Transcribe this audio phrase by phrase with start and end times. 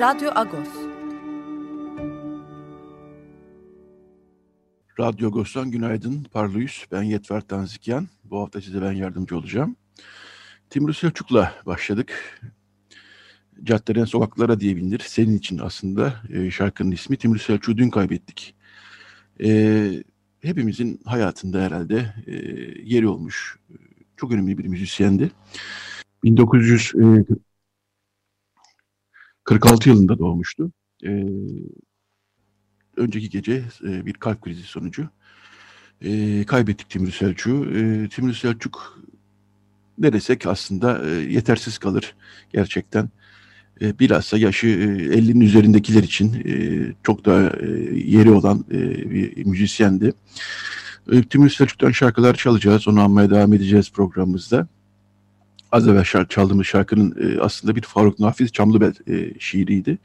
[0.00, 0.68] Radyo Agos.
[5.00, 6.24] Radyo Agos'tan günaydın.
[6.32, 6.84] Parlıyız.
[6.92, 8.08] Ben Yetver Tanzikyan.
[8.24, 9.76] Bu hafta size ben yardımcı olacağım.
[10.70, 12.40] Timur Selçuk'la başladık.
[13.62, 15.02] Caddeden sokaklara diye bilinir.
[15.06, 17.16] Senin için aslında e, şarkının ismi.
[17.16, 18.54] Timur Selçuk'u dün kaybettik.
[19.42, 19.90] E,
[20.42, 22.34] hepimizin hayatında herhalde e,
[22.82, 23.58] yeri olmuş.
[24.16, 25.30] Çok önemli bir müzisyendi.
[26.24, 27.24] 1900 e,
[29.50, 30.72] 46 yılında doğmuştu.
[31.04, 31.26] E,
[32.96, 35.08] önceki gece e, bir kalp krizi sonucu
[36.02, 37.66] e, kaybettik Timur Selçuk'u.
[37.76, 38.98] E, Timur Selçuk
[39.98, 42.14] ne desek aslında e, yetersiz kalır
[42.52, 43.10] gerçekten.
[43.80, 44.70] E, bilhassa yaşı e,
[45.18, 46.54] 50'nin üzerindekiler için e,
[47.02, 50.12] çok da e, yeri olan e, bir müzisyendi.
[51.12, 52.88] E, Timur Selçuk'tan şarkılar çalacağız.
[52.88, 54.68] Onu anmaya devam edeceğiz programımızda
[55.72, 59.98] az evvel şarkı, çaldığımız şarkının e, aslında bir Faruk Nafiz Çamlıbel e, şiiriydi.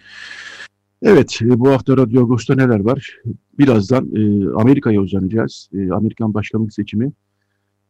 [1.02, 3.18] Evet, e, bu hafta Radyo Agos'ta neler var?
[3.60, 5.70] Birazdan e, Amerika'ya uzanacağız.
[5.74, 7.12] E, Amerikan başkanlık seçimi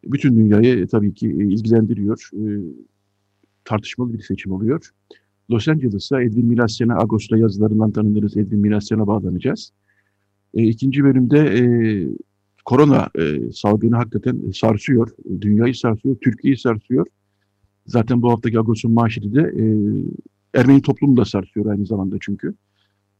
[0.03, 2.29] bütün dünyayı e, tabii ki e, ilgilendiriyor.
[2.33, 2.43] E,
[3.65, 4.89] tartışmalı bir seçim oluyor.
[5.49, 9.71] Los Angeles'a Edwin Milasyan'a Ağustos'ta yazılarından tanınırız Edwin Milasyan'a bağlanacağız.
[10.53, 11.63] E, ikinci bölümde e,
[12.65, 15.09] korona e, salgını hakikaten sarsıyor.
[15.41, 17.07] Dünyayı sarsıyor, Türkiye'yi sarsıyor.
[17.87, 19.63] Zaten bu haftaki Agos'un manşeti de e,
[20.59, 22.55] Ermeni toplumu da sarsıyor aynı zamanda çünkü.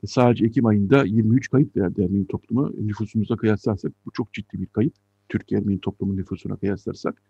[0.03, 2.71] E, sadece Ekim ayında 23 kayıp verdi Ermeni toplumu.
[2.79, 4.93] Nüfusumuza kıyaslarsak bu çok ciddi bir kayıp.
[5.29, 7.21] Türkiye Ermeni toplumu nüfusuna kıyaslarsak.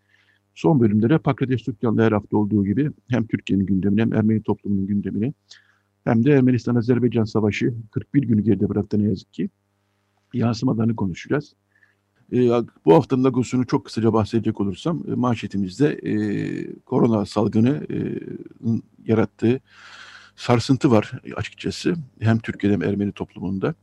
[0.56, 4.88] Son bölümde de Pakrates Türkyan'la her hafta olduğu gibi hem Türkiye'nin gündemini hem Ermeni toplumunun
[4.88, 5.34] gündemini
[6.03, 9.50] hem de Ermenistan-Azerbaycan Savaşı 41 günü geride bıraktı ne yazık ki.
[10.34, 11.53] Yansımalarını konuşacağız.
[12.34, 12.50] E,
[12.86, 16.13] bu haftanın Lagos'unu çok kısaca bahsedecek olursam e, manşetimizde e,
[16.80, 17.88] korona salgını
[19.06, 19.59] yarattığı
[20.35, 21.96] sarsıntı var açıkçası.
[22.19, 23.74] Hem Türkiye'de hem Ermeni toplumunda.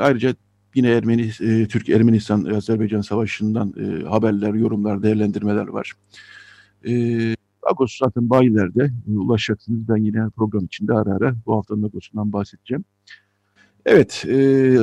[0.00, 0.34] Ayrıca
[0.74, 3.74] yine Ermeni, e, Türk Ermenistan Azerbaycan Savaşı'ndan
[4.08, 5.92] haberler, yorumlar, değerlendirmeler var.
[6.86, 9.88] E, Agos zaten bayilerde ulaşacaksınız.
[9.88, 12.84] Ben yine program içinde ara ara bu haftanın Agos'undan bahsedeceğim.
[13.86, 14.32] Evet, e,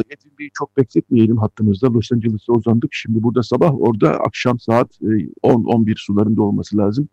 [0.10, 1.94] Edwin Bey'i çok bekletmeyelim hattımızda.
[1.94, 2.94] Los Angeles'a uzandık.
[2.94, 5.06] Şimdi burada sabah, orada akşam saat e,
[5.44, 7.10] 10-11 sularında olması lazım.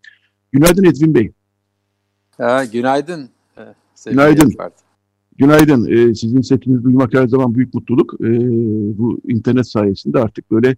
[0.53, 1.33] Günaydın Edwin Bey.
[2.39, 3.29] Ha, günaydın.
[4.07, 4.53] Günaydın.
[5.39, 5.87] Günaydın.
[5.91, 8.15] Ee, sizin sesinizi duymak her zaman büyük mutluluk.
[8.21, 8.29] Ee,
[8.99, 10.77] bu internet sayesinde artık böyle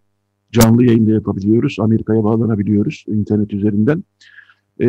[0.53, 1.77] canlı yayında yapabiliyoruz.
[1.81, 4.05] Amerika'ya bağlanabiliyoruz internet üzerinden.
[4.81, 4.87] Ee,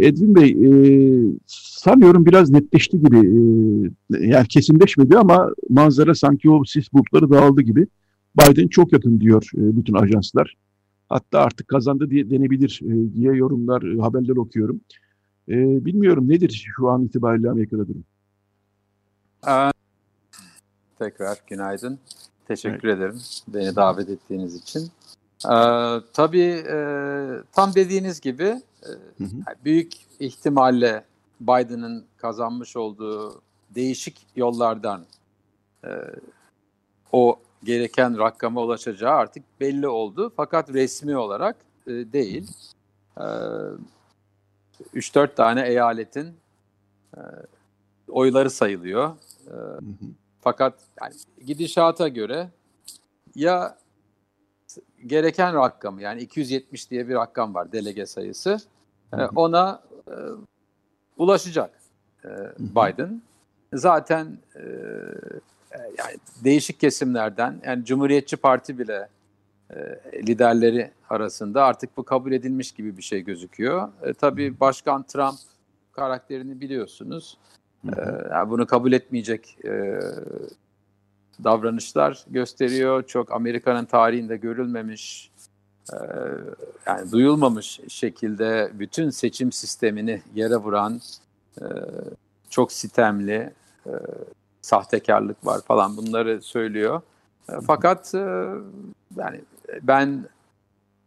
[0.00, 0.70] Edwin Bey, e,
[1.46, 3.18] sanıyorum biraz netleşti gibi,
[4.16, 7.86] e, yani kesinleşmedi ama manzara sanki o sis bulutları dağıldı gibi.
[8.40, 10.56] Biden çok yakın diyor e, bütün ajanslar.
[11.08, 14.80] Hatta artık kazandı diye denebilir e, diye yorumlar, e, haberler okuyorum.
[15.48, 18.04] E, bilmiyorum nedir şu an itibariyle Amerika'da durum?
[19.42, 19.70] Aa,
[20.98, 21.98] tekrar günaydın.
[22.48, 22.98] Teşekkür evet.
[22.98, 24.90] ederim beni davet ettiğiniz için.
[25.44, 26.78] Ee, tabii e,
[27.52, 28.54] tam dediğiniz gibi
[29.18, 29.64] hı hı.
[29.64, 31.04] büyük ihtimalle
[31.40, 35.06] Biden'ın kazanmış olduğu değişik yollardan
[35.84, 35.90] e,
[37.12, 40.32] o gereken rakama ulaşacağı artık belli oldu.
[40.36, 42.50] Fakat resmi olarak e, değil.
[43.16, 43.24] E,
[44.94, 46.34] 3-4 tane eyaletin
[47.16, 47.20] e,
[48.08, 49.16] oyları sayılıyor.
[49.46, 50.06] E, hı hı.
[50.40, 51.14] Fakat yani
[51.46, 52.50] gidişata göre
[53.34, 53.78] ya
[55.06, 58.58] gereken rakamı yani 270 diye bir rakam var delege sayısı.
[59.14, 59.28] Hı.
[59.36, 60.14] Ona e,
[61.16, 61.70] ulaşacak
[62.24, 62.28] e,
[62.58, 63.22] Biden.
[63.72, 64.62] Zaten e,
[65.98, 69.08] yani değişik kesimlerden yani Cumhuriyetçi Parti bile
[69.70, 69.76] e,
[70.26, 73.88] liderleri arasında artık bu kabul edilmiş gibi bir şey gözüküyor.
[74.02, 75.38] E, tabii Başkan Trump
[75.92, 77.38] karakterini biliyorsunuz.
[77.84, 78.00] E,
[78.30, 80.00] yani bunu kabul etmeyecek e,
[81.44, 83.02] davranışlar gösteriyor.
[83.02, 85.30] Çok Amerika'nın tarihinde görülmemiş,
[85.92, 85.96] e,
[86.86, 91.00] yani duyulmamış şekilde bütün seçim sistemini yere vuran,
[91.60, 91.64] e,
[92.50, 93.52] çok sitemli,
[93.86, 93.92] e,
[94.62, 97.00] sahtekarlık var falan bunları söylüyor.
[97.66, 98.14] Fakat
[99.16, 99.40] yani
[99.82, 100.24] ben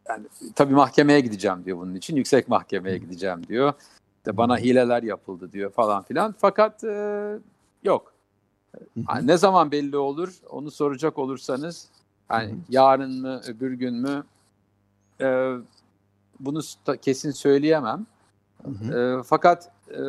[0.09, 0.25] yani
[0.55, 2.15] tabii mahkemeye gideceğim diyor bunun için.
[2.15, 3.73] Yüksek mahkemeye gideceğim diyor.
[4.17, 6.35] İşte bana hileler yapıldı diyor falan filan.
[6.37, 6.83] Fakat
[7.83, 8.10] yok.
[9.09, 11.89] Yani ne zaman belli olur onu soracak olursanız
[12.31, 14.23] yani yarın mı öbür gün mü
[15.21, 15.55] e,
[16.39, 16.61] bunu
[17.01, 18.05] kesin söyleyemem.
[18.93, 20.01] E, fakat e,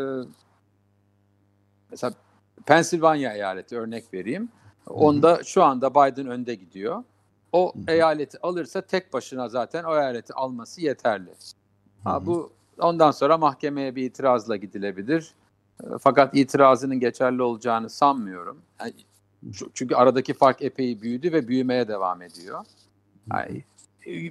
[1.90, 2.12] mesela
[2.66, 4.48] Pensilvanya eyaleti örnek vereyim.
[4.86, 7.04] Onda şu anda Biden önde gidiyor.
[7.52, 11.34] O eyaleti alırsa tek başına zaten o eyaleti alması yeterli.
[12.04, 15.34] Ha, bu ondan sonra mahkemeye bir itirazla gidilebilir.
[15.84, 18.62] E, fakat itirazının geçerli olacağını sanmıyorum.
[18.80, 18.92] Yani,
[19.74, 22.64] çünkü aradaki fark epey büyüdü ve büyümeye devam ediyor.
[23.32, 23.64] Yani,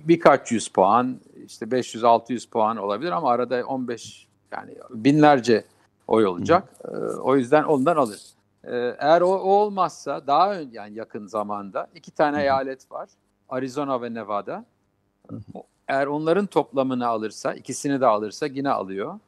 [0.07, 5.65] birkaç yüz puan, işte 500-600 puan olabilir ama arada 15 yani binlerce
[6.07, 6.69] oy olacak.
[6.85, 6.91] Hı.
[6.91, 8.21] E, o yüzden ondan alır.
[8.63, 13.09] E, eğer o, o olmazsa daha ön, yani yakın zamanda iki tane eyalet var.
[13.49, 14.65] Arizona ve Nevada.
[15.87, 19.19] Eğer onların toplamını alırsa, ikisini de alırsa yine alıyor.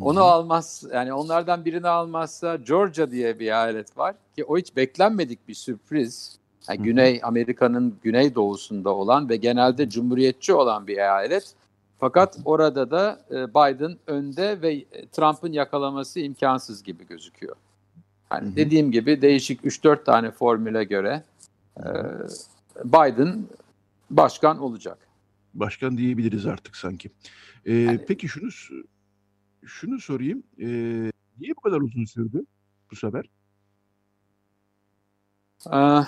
[0.00, 5.48] Onu almaz yani onlardan birini almazsa Georgia diye bir eyalet var ki o hiç beklenmedik
[5.48, 6.38] bir sürpriz.
[6.68, 11.54] Yani Güney Amerika'nın güney doğusunda olan ve genelde cumhuriyetçi olan bir eyalet.
[11.98, 17.56] Fakat orada da e, Biden önde ve e, Trump'ın yakalaması imkansız gibi gözüküyor.
[18.32, 21.22] Yani dediğim gibi değişik 3-4 tane formüle göre
[21.76, 21.84] e,
[22.84, 23.44] Biden
[24.10, 24.98] başkan olacak.
[25.54, 27.10] Başkan diyebiliriz artık sanki.
[27.66, 28.50] Ee, yani, peki şunu
[29.66, 30.42] şunu sorayım.
[30.58, 30.66] Ee,
[31.40, 32.44] niye bu kadar uzun sürdü
[32.90, 33.24] bu sefer?
[35.72, 36.04] Ee,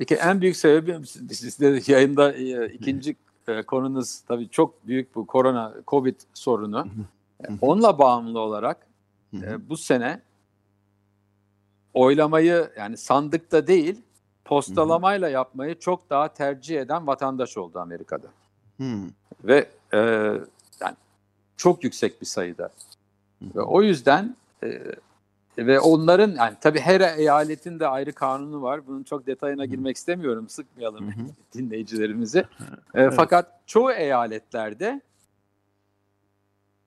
[0.00, 3.16] bir kere en büyük sebebi sizde yayında e, ikinci
[3.48, 6.86] e, konunuz tabii çok büyük bu korona covid sorunu.
[7.60, 8.86] Onunla bağımlı olarak
[9.34, 10.20] e, bu sene
[11.94, 14.02] oylamayı yani sandıkta değil
[14.44, 18.28] postalamayla yapmayı çok daha tercih eden vatandaş oldu Amerika'da.
[19.44, 20.32] Ve e,
[21.56, 22.70] çok yüksek bir sayıda.
[23.42, 24.80] Ve o yüzden e,
[25.58, 28.86] ve onların yani tabii her eyaletin de ayrı kanunu var.
[28.86, 30.48] Bunun çok detayına girmek istemiyorum.
[30.48, 31.14] Sıkmayalım
[31.54, 32.44] dinleyicilerimizi.
[32.94, 33.10] E.
[33.10, 35.00] Fakat çoğu eyaletlerde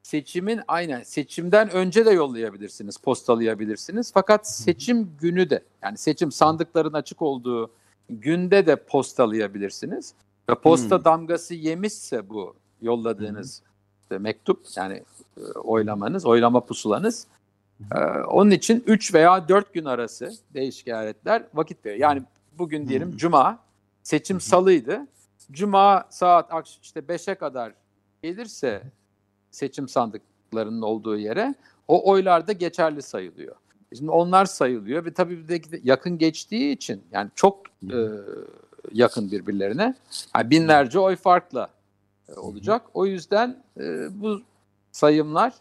[0.03, 4.11] seçimin aynen seçimden önce de yollayabilirsiniz, postalayabilirsiniz.
[4.13, 7.71] Fakat seçim günü de yani seçim sandıkların açık olduğu
[8.09, 10.13] günde de postalayabilirsiniz.
[10.49, 11.05] Ve posta hmm.
[11.05, 13.61] damgası yemişse bu yolladığınız.
[14.17, 15.03] Mektup yani
[15.37, 17.27] e, oylamanız, oylama pusulanız
[17.95, 22.01] ee, onun için 3 veya 4 gün arası değişik eyaletler vakit veriyor.
[22.01, 22.23] Yani
[22.57, 23.17] bugün diyelim hmm.
[23.17, 23.59] cuma,
[24.03, 25.07] seçim salıydı.
[25.51, 27.73] Cuma saat işte 5'e kadar
[28.23, 28.83] gelirse
[29.51, 31.55] seçim sandıklarının olduğu yere
[31.87, 33.55] o oylar da geçerli sayılıyor.
[33.97, 37.97] Şimdi onlar sayılıyor ve tabii de yakın geçtiği için yani çok e,
[38.91, 39.95] yakın birbirlerine
[40.35, 41.78] yani binlerce oy farkla e,
[42.37, 42.81] olacak.
[42.93, 44.41] O yüzden e, bu
[44.91, 45.53] sayımlar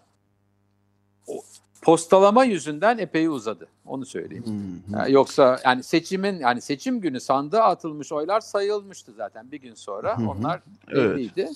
[1.82, 3.68] postalama yüzünden epey uzadı.
[3.86, 4.46] Onu söyleyeyim.
[4.46, 4.94] Hmm.
[4.98, 10.18] Yani yoksa yani seçimin yani seçim günü sandığa atılmış oylar sayılmıştı zaten bir gün sonra.
[10.18, 10.28] Hmm.
[10.28, 10.60] Onlar
[10.92, 11.48] belliydi.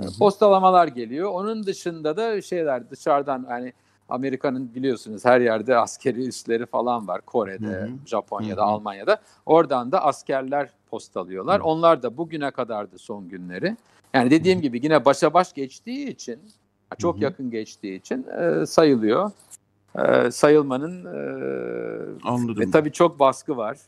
[0.00, 0.12] Evet.
[0.18, 1.30] Postalamalar geliyor.
[1.30, 3.72] Onun dışında da şeyler dışarıdan yani
[4.08, 7.20] Amerika'nın biliyorsunuz her yerde askeri üsleri falan var.
[7.20, 9.20] Kore'de, hı Japonya'da, hı Almanya'da.
[9.46, 11.60] Oradan da askerler postalıyorlar.
[11.60, 13.76] hı Onlar da bugüne kadardı son günleri.
[14.14, 16.40] Yani dediğim gibi yine başa baş geçtiği için,
[16.98, 19.30] çok hı yakın geçtiği için e, sayılıyor
[19.98, 21.18] e, sayılmanın e,
[22.24, 22.60] Anladım.
[22.60, 23.78] ve tabii çok baskı var.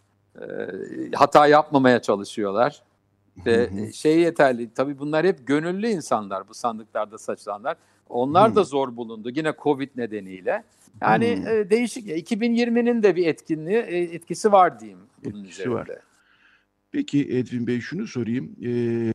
[0.41, 0.45] E,
[1.15, 2.83] hata yapmamaya çalışıyorlar.
[3.47, 4.71] Ve şey yeterli.
[4.75, 7.77] Tabii bunlar hep gönüllü insanlar bu sandıklarda saçılanlar.
[8.09, 10.63] Onlar da zor bulundu yine Covid nedeniyle.
[11.01, 12.09] Yani e, değişik.
[12.09, 15.75] 2020'nin de bir etkinliği e, etkisi var diyeyim bunun etkisi üzerinde.
[15.75, 15.89] Var.
[16.93, 18.57] Peki Edwin Bey şunu sorayım.
[18.65, 19.13] Ee,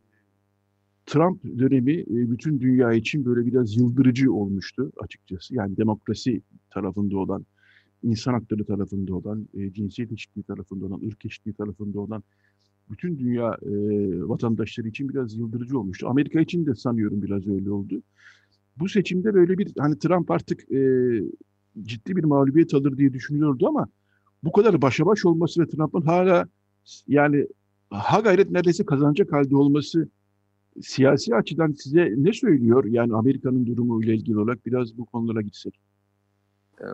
[1.06, 5.56] Trump dönemi e, bütün dünya için böyle biraz yıldırıcı olmuştu açıkçası.
[5.56, 7.46] Yani demokrasi tarafında olan,
[8.04, 12.24] insan hakları tarafında olan, e, cinsiyet eşitliği tarafında olan, ırk eşitliği tarafında olan
[12.90, 13.72] bütün dünya e,
[14.30, 16.08] vatandaşları için biraz yıldırıcı olmuştu.
[16.08, 18.02] Amerika için de sanıyorum biraz öyle oldu.
[18.78, 20.80] Bu seçimde böyle bir hani Trump artık e,
[21.84, 23.88] ciddi bir mağlubiyet alır diye düşünüyordu ama
[24.44, 26.46] bu kadar başa baş olması ve Trump'ın hala
[27.08, 27.48] yani
[27.98, 30.08] ha gayret neredeyse kazanacak halde olması
[30.82, 32.86] siyasi açıdan size ne söylüyor?
[32.86, 35.80] Yani Amerika'nın durumu ile ilgili olarak biraz bu konulara gitsek.
[36.82, 36.86] Ee,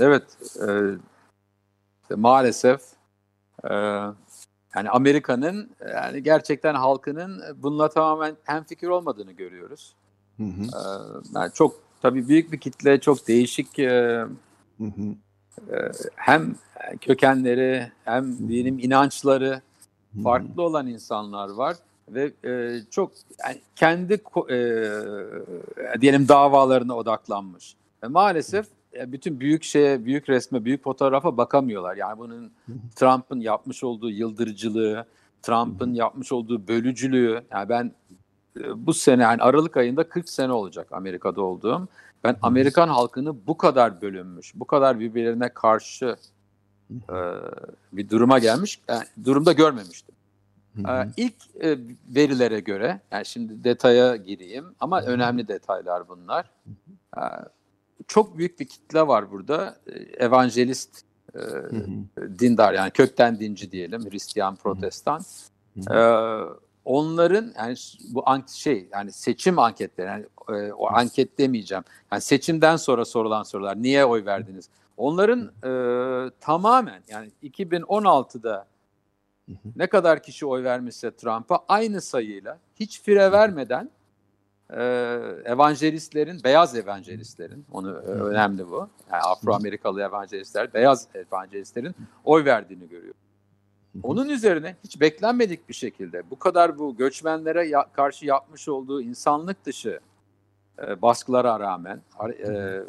[0.00, 0.22] evet,
[0.68, 2.80] e, maalesef
[3.64, 3.74] e,
[4.74, 9.94] yani Amerika'nın yani gerçekten halkının bununla tamamen hem fikir olmadığını görüyoruz.
[10.36, 10.62] Hı hı.
[10.62, 10.80] Ee,
[11.34, 14.24] yani çok tabii büyük bir kitle, çok değişik e,
[14.78, 15.14] hı hı.
[16.16, 16.54] hem
[17.00, 19.62] kökenleri hem diyelim inançları
[20.22, 21.76] farklı olan insanlar var
[22.08, 23.12] ve e, çok
[23.44, 24.14] yani kendi
[24.50, 24.60] e,
[26.00, 27.74] diyelim davalarına odaklanmış.
[28.02, 31.96] Ve maalesef e, bütün büyük şeye, büyük resme, büyük fotoğrafa bakamıyorlar.
[31.96, 32.52] Yani bunun
[32.96, 35.06] Trump'ın yapmış olduğu yıldırıcılığı,
[35.42, 37.42] Trump'ın yapmış olduğu bölücülüğü.
[37.52, 37.92] Yani ben
[38.60, 41.88] e, bu sene yani Aralık ayında 40 sene olacak Amerika'da olduğum.
[42.24, 46.16] Ben Amerikan halkını bu kadar bölünmüş, bu kadar birbirlerine karşı
[46.90, 47.16] e,
[47.92, 50.14] bir duruma gelmiş, yani durumda görmemiştim.
[50.76, 51.08] Hı hı.
[51.16, 51.78] İlk e,
[52.08, 56.50] verilere göre, yani şimdi detaya gireyim ama önemli detaylar bunlar.
[57.16, 57.22] E,
[58.08, 59.78] çok büyük bir kitle var burada.
[59.86, 61.02] E, evangelist
[61.34, 61.76] e, hı
[62.16, 62.38] hı.
[62.38, 65.20] dindar yani kökten dinci diyelim, Hristiyan, Protestan.
[65.74, 65.94] Hı hı.
[65.94, 66.00] E,
[66.84, 67.76] onların yani
[68.10, 71.84] bu şey yani seçim anketleri yani e, o anket demeyeceğim.
[72.12, 74.68] Yani seçimden sonra sorulan sorular niye oy verdiniz?
[75.00, 75.72] Onların e,
[76.40, 78.66] tamamen yani 2016'da
[79.76, 83.90] ne kadar kişi oy vermişse Trump'a aynı sayıyla hiç fire vermeden
[84.70, 84.82] e,
[85.44, 88.88] evangelistlerin, beyaz evangelistlerin, onu e, önemli bu.
[89.12, 93.14] Yani Afro-Amerikalı evangelistler, beyaz evangelistlerin oy verdiğini görüyor.
[94.02, 99.64] Onun üzerine hiç beklenmedik bir şekilde bu kadar bu göçmenlere ya, karşı yapmış olduğu insanlık
[99.64, 100.00] dışı
[100.78, 102.00] e, baskılara rağmen
[102.46, 102.80] e,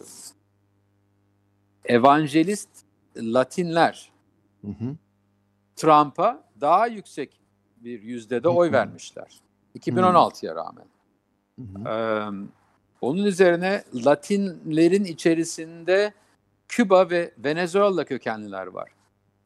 [1.85, 2.69] evangelist
[3.17, 4.11] Latinler
[5.75, 7.39] Trump'a daha yüksek
[7.77, 9.41] bir yüzdede oy vermişler.
[9.79, 10.85] 2016'ya rağmen.
[11.88, 12.47] Ee,
[13.01, 16.13] onun üzerine Latinlerin içerisinde
[16.67, 18.89] Küba ve Venezuela kökenliler var.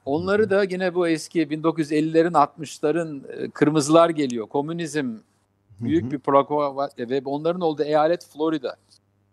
[0.05, 4.47] Onları da yine bu eski 1950'lerin 60'ların e, kırmızılar geliyor.
[4.47, 5.17] Komünizm
[5.79, 8.75] büyük bir proko ve onların olduğu eyalet Florida.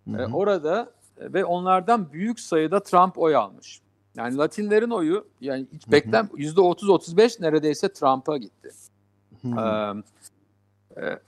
[0.07, 3.81] Ee, orada ve onlardan büyük sayıda Trump oy almış.
[4.17, 8.71] Yani Latinlerin oyu yani hiç beklen yüzde 30-35 neredeyse Trump'a gitti.
[9.45, 9.51] Ee,
[10.97, 11.19] e,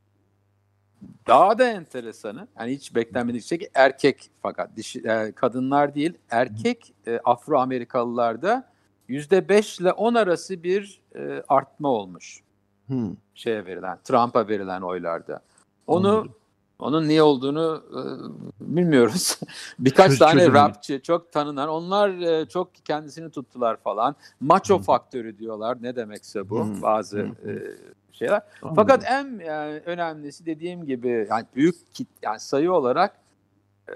[1.26, 7.21] daha da enteresanı, yani hiç beklenmedik şey erkek fakat dişi, e, kadınlar değil, erkek e,
[7.25, 8.69] Afro Amerikalılarda
[9.09, 12.41] yüzde beş ile on arası bir e, artma olmuş.
[12.87, 13.17] Hmm.
[13.35, 15.43] Şeye verilen, Trump'a verilen oylarda.
[15.87, 16.35] Onu Anladım.
[16.78, 18.00] Onun niye olduğunu e,
[18.76, 19.38] bilmiyoruz.
[19.78, 24.16] Birkaç Çöz, tane rapçi çok tanınan onlar e, çok kendisini tuttular falan.
[24.40, 24.83] Macho hmm.
[24.83, 25.78] faktörü diyorlar.
[25.83, 26.83] Ne demekse bu hmm.
[26.83, 27.50] bazı hmm.
[27.50, 27.62] E,
[28.12, 28.43] şeyler.
[28.62, 28.76] Anladım.
[28.76, 33.21] Fakat en yani, önemlisi dediğim gibi yani büyük kit yani sayı olarak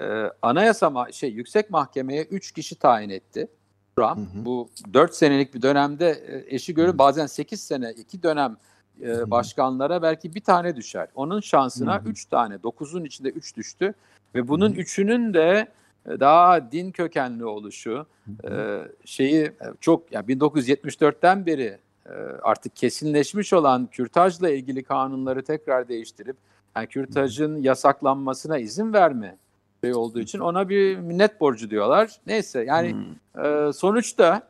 [0.01, 3.49] e, anayasa şey yüksek mahkemeye 3 kişi tayin etti.
[3.97, 8.57] Trump hı bu 4 senelik bir dönemde e, eşi görün bazen 8 sene 2 dönem
[9.03, 11.09] e, başkanlara belki bir tane düşer.
[11.15, 13.95] Onun şansına 3 tane 9'un içinde 3 düştü
[14.35, 15.69] ve bunun 3'ünün de
[16.07, 18.07] e, daha din kökenli oluşu
[18.45, 22.13] e, şeyi e, çok yani 1974'ten beri e,
[22.43, 26.37] artık kesinleşmiş olan kürtajla ilgili kanunları tekrar değiştirip
[26.77, 29.37] yani kürtajın yasaklanmasına izin verme
[29.85, 32.11] şey olduğu için ona bir minnet borcu diyorlar.
[32.27, 32.93] Neyse yani
[33.35, 33.45] hmm.
[33.45, 34.43] e, sonuçta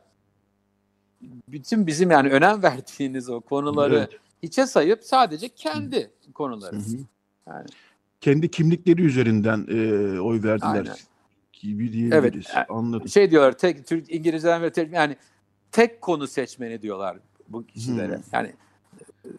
[1.47, 4.19] bütün bizim yani önem verdiğiniz o konuları evet.
[4.43, 6.33] Hiçe sayıp sadece kendi hmm.
[6.33, 6.75] konuları.
[7.47, 7.65] Yani
[8.21, 10.95] kendi kimlikleri üzerinden e, oy verdiler Aynen.
[11.53, 12.47] gibi diyebiliriz.
[12.55, 13.09] Evet, Anladım.
[13.09, 15.17] Şey diyorlar tek Türk İngilizceden ve yani
[15.71, 17.17] tek konu seçmeni diyorlar
[17.49, 18.15] bu kişilere.
[18.15, 18.23] Hmm.
[18.33, 18.53] Yani
[19.25, 19.29] e,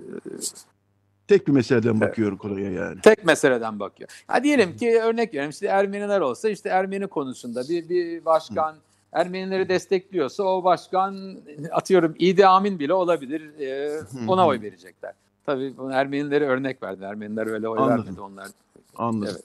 [1.28, 3.00] tek bir meseleden bakıyor konuya yani.
[3.00, 4.25] Tek meseleden bakıyor.
[4.26, 8.80] Ha diyelim ki örnek veriyorum işte Ermeniler olsa işte Ermeni konusunda bir bir başkan hmm.
[9.12, 11.37] Ermenileri destekliyorsa o başkan
[11.71, 13.59] atıyorum İdi Amin bile olabilir.
[13.61, 15.12] E, ona oy verecekler.
[15.47, 17.05] Tabii Ermenileri örnek verdi.
[17.05, 18.05] Ermeniler öyle oy Anladım.
[18.05, 18.49] vermedi onlar.
[18.97, 19.35] Anladım.
[19.35, 19.45] Evet.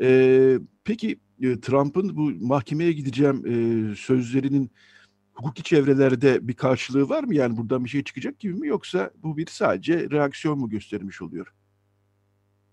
[0.00, 3.54] Ee, peki e, Trump'ın bu mahkemeye gideceğim e,
[3.96, 4.70] sözlerinin
[5.34, 7.34] hukuki çevrelerde bir karşılığı var mı?
[7.34, 11.54] Yani buradan bir şey çıkacak gibi mi yoksa bu bir sadece reaksiyon mu göstermiş oluyor?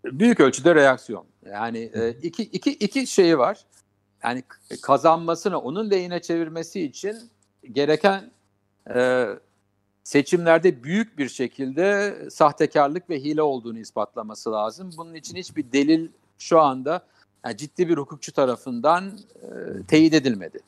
[0.06, 1.26] Büyük ölçüde reaksiyon.
[1.52, 3.66] Yani e, iki, iki, iki şeyi var.
[4.24, 4.44] Yani
[4.82, 7.18] kazanmasını onun lehine çevirmesi için
[7.72, 8.32] gereken
[8.96, 9.28] e,
[10.04, 14.92] seçimlerde büyük bir şekilde sahtekarlık ve hile olduğunu ispatlaması lazım.
[14.98, 17.06] Bunun için hiçbir delil şu anda
[17.46, 19.48] yani ciddi bir hukukçu tarafından e,
[19.88, 20.60] teyit edilmedi.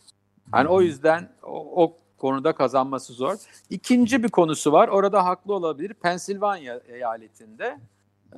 [0.54, 3.36] Yani o yüzden o, o konuda kazanması zor.
[3.70, 4.88] İkinci bir konusu var.
[4.88, 5.94] Orada haklı olabilir.
[5.94, 7.80] Pensilvanya eyaletinde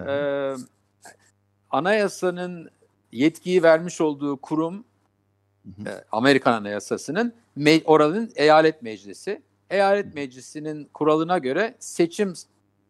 [0.07, 0.11] e,
[1.69, 2.69] anayasanın
[3.11, 4.83] yetkiyi vermiş olduğu kurum
[5.65, 9.41] e, Amerikan Anayasası'nın me, oranın eyalet meclisi.
[9.69, 12.33] Eyalet meclisinin kuralına göre seçim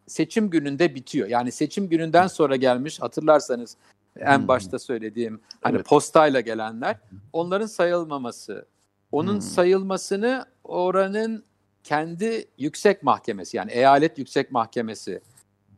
[0.07, 1.27] seçim gününde bitiyor.
[1.27, 3.77] Yani seçim gününden sonra gelmiş hatırlarsanız
[4.19, 5.85] en başta söylediğim hani evet.
[5.85, 6.99] postayla gelenler
[7.33, 8.65] onların sayılmaması
[9.11, 9.41] onun hmm.
[9.41, 11.43] sayılmasını oranın
[11.83, 15.21] kendi yüksek mahkemesi yani eyalet yüksek mahkemesi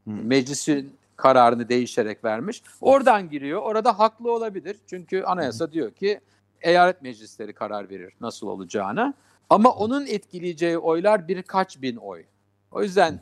[0.06, 2.64] Meclisin kararını değişerek vermiş.
[2.82, 3.62] Oradan giriyor.
[3.62, 4.78] Orada haklı olabilir.
[4.88, 6.20] Çünkü anayasa diyor ki
[6.64, 9.14] eyalet meclisleri karar verir nasıl olacağına.
[9.50, 12.24] Ama onun etkileyeceği oylar birkaç bin oy.
[12.72, 13.20] O yüzden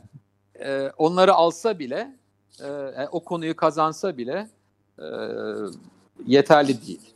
[0.60, 2.16] e, onları alsa bile,
[2.60, 4.48] e, o konuyu kazansa bile
[4.98, 5.06] e,
[6.26, 7.12] yeterli değil.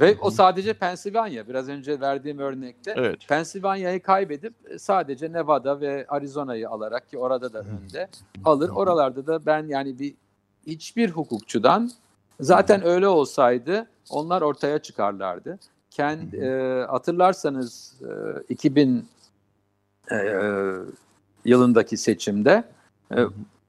[0.00, 1.48] Ve o sadece Pennsylvania.
[1.48, 3.28] Biraz önce verdiğim örnekte evet.
[3.28, 8.08] Pennsylvania'yı kaybedip sadece Nevada ve Arizona'yı alarak ki orada da önde
[8.44, 8.68] alır.
[8.68, 10.14] Oralarda da ben yani bir
[10.66, 11.90] hiçbir hukukçudan
[12.40, 15.58] zaten öyle olsaydı onlar ortaya çıkarlardı.
[15.90, 19.08] Kendi, e, hatırlarsanız e, 2000
[20.10, 20.16] e,
[21.44, 22.64] yılındaki seçimde
[23.16, 23.18] e,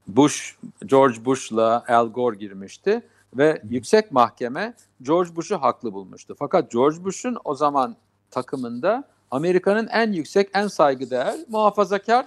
[0.07, 3.01] Bush, George Bush'la Al Gore girmişti
[3.33, 6.35] ve yüksek mahkeme George Bush'u haklı bulmuştu.
[6.39, 7.95] Fakat George Bush'un o zaman
[8.31, 12.25] takımında Amerika'nın en yüksek, en saygıdeğer muhafazakar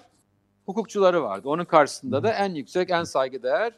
[0.67, 1.49] hukukçuları vardı.
[1.49, 3.73] Onun karşısında da en yüksek, en saygıdeğer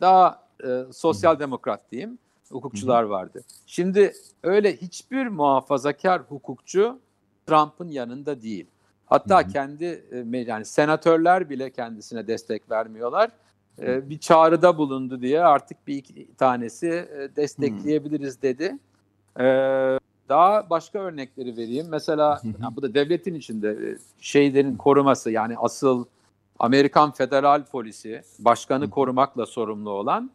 [0.00, 2.18] daha e, sosyal demokrat diyeyim
[2.50, 3.42] hukukçular vardı.
[3.66, 4.12] Şimdi
[4.42, 6.98] öyle hiçbir muhafazakar hukukçu
[7.46, 8.66] Trump'ın yanında değil.
[9.06, 9.84] Hatta kendi
[10.34, 13.30] e, yani senatörler bile kendisine destek vermiyorlar.
[13.82, 18.78] E, bir çağrıda bulundu diye artık bir iki tanesi e, destekleyebiliriz dedi.
[20.28, 21.86] Daha başka örnekleri vereyim.
[21.88, 26.04] Mesela yani bu da devletin içinde şeylerin koruması yani asıl
[26.58, 30.30] Amerikan federal polisi başkanı korumakla sorumlu olan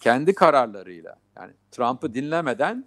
[0.00, 2.84] kendi kararlarıyla yani Trump'ı dinlemeden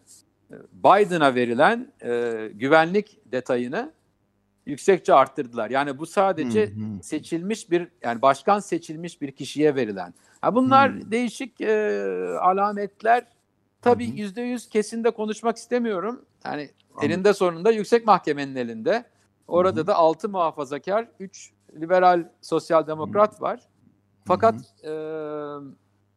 [0.51, 3.93] e, Biden'a verilen e, güvenlik detayını
[4.65, 5.69] yüksekçe arttırdılar.
[5.69, 10.13] Yani bu sadece seçilmiş bir yani başkan seçilmiş bir kişiye verilen.
[10.41, 11.11] Ha bunlar hmm.
[11.11, 13.27] değişik e, alametler.
[13.81, 16.25] Tabii yüzde yüz kesin de konuşmak istemiyorum.
[16.45, 17.11] Yani Anladım.
[17.11, 19.05] elinde sonunda yüksek mahkemenin elinde.
[19.47, 19.87] Orada Hı-hı.
[19.87, 23.41] da altı muhafazakar, üç liberal sosyal demokrat Hı-hı.
[23.41, 23.59] var.
[24.25, 24.91] Fakat e,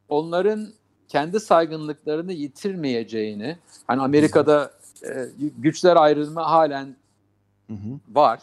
[0.08, 0.68] onların
[1.08, 5.26] kendi saygınlıklarını yitirmeyeceğini, hani Amerika'da e,
[5.58, 6.96] güçler ayrımı halen
[7.66, 7.98] hı hı.
[8.08, 8.42] var.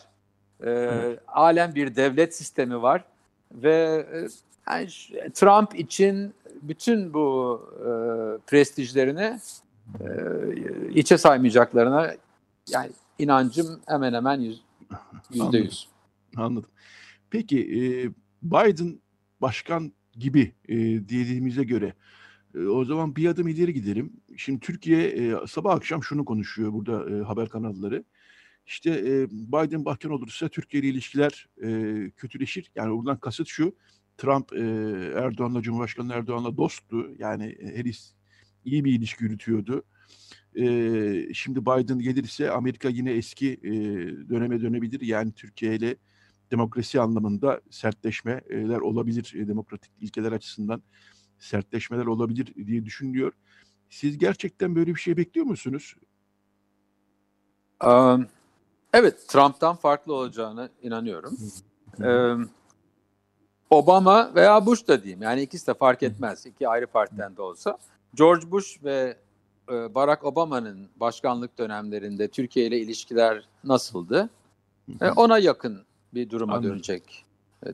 [0.63, 1.19] E, evet.
[1.25, 3.03] Halen bir devlet sistemi var
[3.51, 4.27] ve e,
[4.71, 4.87] yani
[5.33, 7.87] Trump için bütün bu e,
[8.47, 9.39] prestijlerini
[9.99, 10.07] e,
[10.93, 12.15] içe saymayacaklarına
[12.69, 14.61] yani inancım hemen hemen yüz,
[15.33, 15.87] yüzde yüz.
[16.37, 16.69] Anladım.
[17.29, 17.81] Peki e,
[18.43, 18.99] Biden
[19.41, 20.75] başkan gibi e,
[21.09, 21.93] dediğimize göre
[22.55, 24.13] e, o zaman bir adım ileri gidelim.
[24.37, 28.03] Şimdi Türkiye e, sabah akşam şunu konuşuyor burada e, haber kanalları.
[28.65, 32.71] İşte e, Biden başkan olursa Türkiye ile ilişkiler e, kötüleşir.
[32.75, 33.75] Yani buradan kasıt şu.
[34.17, 34.59] Trump e,
[35.15, 37.11] Erdoğan'la Cumhurbaşkanı Erdoğan'la dosttu.
[37.17, 37.85] Yani her
[38.65, 39.83] iyi bir ilişki yürütüyordu.
[40.55, 43.71] E, şimdi Biden gelirse Amerika yine eski e,
[44.29, 45.01] döneme dönebilir.
[45.01, 45.95] Yani Türkiye ile
[46.51, 49.33] demokrasi anlamında sertleşmeler olabilir.
[49.35, 50.83] E, demokratik ilkeler açısından
[51.41, 53.31] sertleşmeler olabilir diye düşünülüyor.
[53.89, 55.95] Siz gerçekten böyle bir şey bekliyor musunuz?
[57.85, 58.27] Um,
[58.93, 61.37] evet, Trump'tan farklı olacağını inanıyorum.
[61.99, 62.49] um,
[63.69, 65.21] Obama veya Bush da diyeyim.
[65.21, 66.45] Yani ikisi de fark etmez.
[66.45, 67.77] İki ayrı partiden de olsa.
[68.15, 69.17] George Bush ve
[69.71, 74.29] e, Barack Obama'nın başkanlık dönemlerinde Türkiye ile ilişkiler nasıldı?
[75.01, 76.71] E, ona yakın bir duruma Anladım.
[76.71, 77.25] dönecek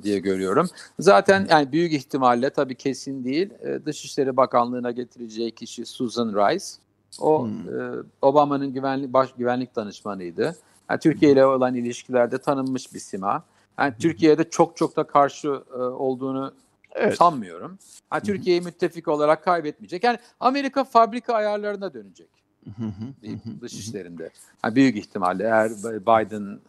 [0.03, 0.69] diye görüyorum.
[0.99, 3.49] Zaten yani büyük ihtimalle tabii kesin değil.
[3.85, 6.65] Dışişleri Bakanlığı'na getireceği kişi Susan Rice.
[7.19, 7.53] O hmm.
[8.21, 10.55] Obama'nın güvenlik baş güvenlik danışmanıydı.
[10.89, 13.43] Yani Türkiye ile olan ilişkilerde tanınmış bir sima.
[13.79, 16.53] Yani Türkiye'de çok çok da karşı e, olduğunu
[16.91, 17.17] evet.
[17.17, 17.77] sanmıyorum.
[18.13, 20.03] Yani Türkiye'yi müttefik olarak kaybetmeyecek.
[20.03, 22.29] Yani Amerika fabrika ayarlarına dönecek.
[23.61, 24.29] dış işlerinde.
[24.63, 25.69] Yani büyük ihtimalle eğer
[26.01, 26.59] Biden e,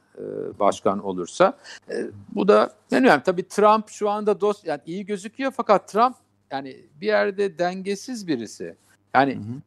[0.59, 1.59] başkan olursa.
[1.91, 3.23] E, bu da önemli.
[3.23, 6.17] Tabii Trump şu anda dost yani iyi gözüküyor fakat Trump
[6.51, 8.77] yani bir yerde dengesiz birisi.
[9.15, 9.61] Yani hı hı.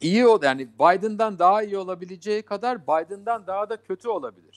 [0.00, 4.50] iyi o yani Biden'dan daha iyi olabileceği kadar Biden'dan daha da kötü olabilir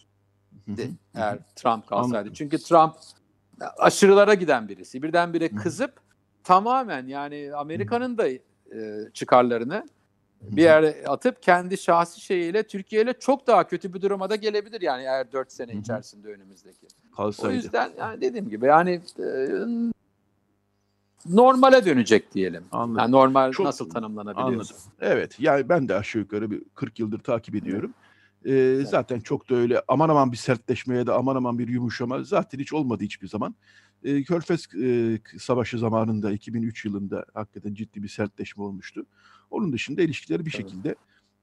[0.67, 2.17] de, eğer Trump kalsaydı.
[2.17, 2.33] Anladım.
[2.33, 2.95] Çünkü Trump
[3.77, 5.03] aşırılara giden birisi.
[5.03, 5.93] Birdenbire kızıp
[6.43, 8.39] tamamen yani Amerika'nın da e,
[9.13, 9.89] çıkarlarını
[10.51, 14.81] bir yere atıp kendi şahsi şeyiyle Türkiye ile çok daha kötü bir duruma da gelebilir
[14.81, 16.87] yani eğer 4 sene içerisinde önümüzdeki.
[17.15, 17.53] Kalsaydı.
[17.53, 19.25] O yüzden yani dediğim gibi yani e,
[21.25, 22.63] normale dönecek diyelim.
[22.71, 22.99] Anladım.
[22.99, 24.67] Yani normal çok, nasıl tanımlanabiliyor?
[25.01, 27.93] Evet yani ben de aşağı yukarı bir 40 yıldır takip ediyorum.
[28.45, 28.89] E, evet.
[28.89, 32.73] Zaten çok da öyle aman aman bir sertleşmeye de aman aman bir yumuşama zaten hiç
[32.73, 33.55] olmadı hiçbir zaman.
[34.03, 39.05] E, Körfez e, Savaşı zamanında 2003 yılında hakikaten ciddi bir sertleşme olmuştu.
[39.53, 40.95] Onun dışında ilişkileri bir şekilde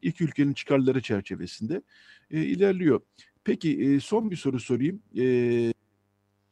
[0.03, 1.83] iki ülkenin çıkarları çerçevesinde
[2.31, 3.01] e, ilerliyor.
[3.45, 5.01] Peki e, son bir soru sorayım.
[5.19, 5.73] E,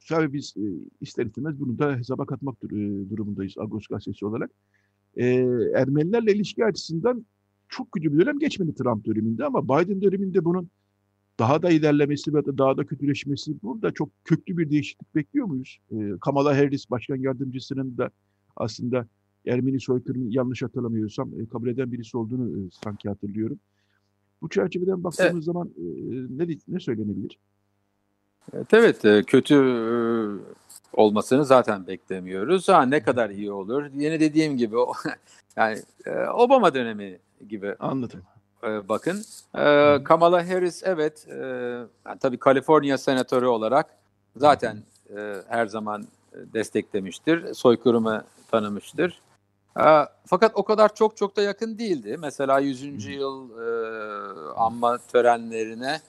[0.08, 0.64] tabii biz e,
[1.00, 4.50] ister istemez bunu da hesaba katmak dur- e, durumundayız Agos gazetesi olarak.
[5.16, 5.24] E,
[5.74, 7.26] Ermenilerle ilişki açısından
[7.68, 10.70] çok kötü bir dönem geçmedi Trump döneminde ama Biden döneminde bunun
[11.38, 15.78] daha da ilerlemesi ve da daha da kötüleşmesi burada çok köklü bir değişiklik bekliyor muyuz?
[15.90, 18.10] E, Kamala Harris başkan yardımcısının da
[18.56, 19.06] aslında
[19.48, 23.58] Ermeni soykırımı yanlış hatırlamıyorsam e, kabul eden birisi olduğunu e, sanki hatırlıyorum.
[24.42, 25.84] Bu çerçeveden baktığımız zaman e,
[26.38, 27.38] ne ne söylenebilir?
[28.72, 29.92] Evet, evet kötü e,
[30.92, 32.68] olmasını zaten beklemiyoruz.
[32.68, 33.84] Ha ne kadar iyi olur.
[33.94, 34.92] Yine dediğim gibi o
[35.56, 38.20] yani e, Obama dönemi gibi Anladım.
[38.62, 39.22] e, bakın.
[40.04, 41.26] Kamala Harris evet
[42.06, 43.86] yani tabii Kaliforniya senatörü olarak
[44.36, 44.82] zaten
[45.48, 47.54] her zaman desteklemiştir.
[47.54, 49.20] Soykırımı tanımıştır.
[49.78, 49.84] E,
[50.26, 52.16] fakat o kadar çok çok da yakın değildi.
[52.18, 53.06] Mesela 100.
[53.06, 56.00] yıl e, anma törenlerine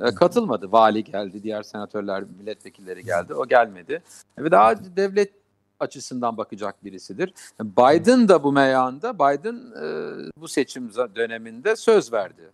[0.00, 0.72] e, katılmadı.
[0.72, 3.34] Vali geldi, diğer senatörler, milletvekilleri geldi.
[3.34, 4.02] O gelmedi.
[4.38, 5.32] Ve daha devlet
[5.80, 7.34] açısından bakacak birisidir.
[7.60, 12.50] Biden da bu meyanda, Biden e, bu seçim döneminde söz verdi.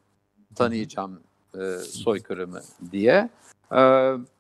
[0.55, 1.21] Tanıyacağım
[1.59, 2.61] e, soykırımı
[2.93, 3.29] diye.
[3.73, 3.81] E,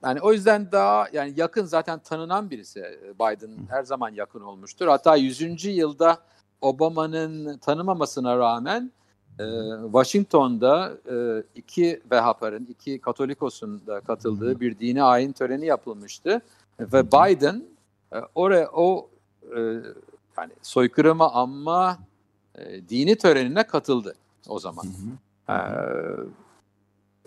[0.04, 2.80] yani o yüzden daha yani yakın zaten tanınan birisi.
[3.14, 4.86] Biden her zaman yakın olmuştur.
[4.86, 5.64] Hatta 100.
[5.64, 6.18] yılda
[6.60, 8.92] Obama'nın tanımamasına rağmen
[9.38, 9.44] e,
[9.84, 16.40] Washington'da e, iki Vehapar'ın, iki Katolikos'un da katıldığı bir dini ayin töreni yapılmıştı.
[16.80, 17.64] Ve Biden
[18.12, 19.08] e, oraya o
[19.56, 19.60] e,
[20.38, 21.98] yani soykırıma anma
[22.54, 24.14] e, dini törenine katıldı
[24.48, 24.86] o zaman.
[25.48, 25.56] E,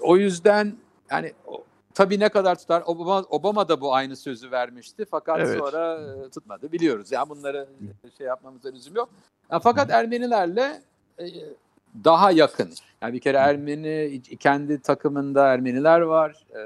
[0.02, 0.78] o yüzden
[1.12, 1.64] yani o,
[1.98, 5.60] tabii ne kadar tutar Obama, Obama da bu aynı sözü vermişti fakat Evet.
[5.60, 7.12] sonra e, tutmadı biliyoruz.
[7.12, 7.68] Yani bunları
[8.18, 9.10] şey yapmamıza lüzum yok.
[9.52, 10.82] Yani fakat Ermenilerle
[11.20, 11.26] e,
[12.04, 12.70] daha yakın.
[13.02, 16.46] Yani bir kere Ermeni kendi takımında Ermeniler var.
[16.56, 16.62] E,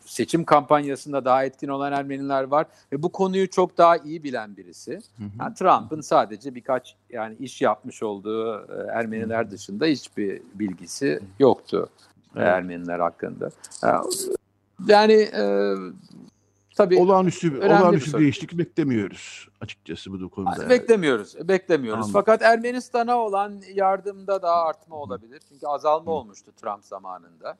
[0.00, 5.00] seçim kampanyasında daha etkin olan Ermeniler var ve bu konuyu çok daha iyi bilen birisi.
[5.40, 11.88] Yani Trump'ın sadece birkaç yani iş yapmış olduğu e, Ermeniler dışında hiçbir bilgisi yoktu
[12.36, 12.46] Evet.
[12.46, 13.50] Ermeniler hakkında.
[14.86, 15.74] Yani e,
[16.76, 18.20] tabii Olağanüstü, bir olağanüstü soru.
[18.20, 20.70] değişiklik beklemiyoruz açıkçası bu konuda.
[20.70, 22.04] beklemiyoruz, beklemiyoruz.
[22.04, 22.12] Anladım.
[22.12, 25.40] Fakat Ermenistan'a olan yardımda daha artma olabilir.
[25.48, 27.58] Çünkü azalma olmuştu Trump zamanında.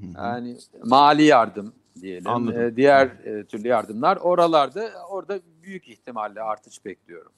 [0.00, 0.26] Hı hı.
[0.26, 2.30] Yani mali yardım diyelim.
[2.30, 2.60] Anladım.
[2.62, 7.32] E, diğer e, türlü yardımlar oralarda orada büyük ihtimalle artış bekliyorum.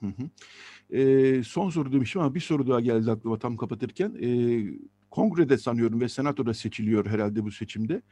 [0.00, 0.28] Hı hı.
[0.96, 4.14] Ee, son soru demiştim ama bir soru daha geldi aklıma tam kapatırken.
[4.22, 4.64] Ee,
[5.12, 8.02] kongrede sanıyorum ve senatoda seçiliyor herhalde bu seçimde.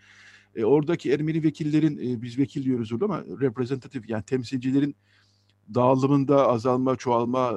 [0.56, 4.96] Ee, oradaki Ermeni vekillerin, e, biz vekil diyoruz orada ama reprezentatif yani temsilcilerin
[5.74, 7.54] dağılımında azalma, çoğalma,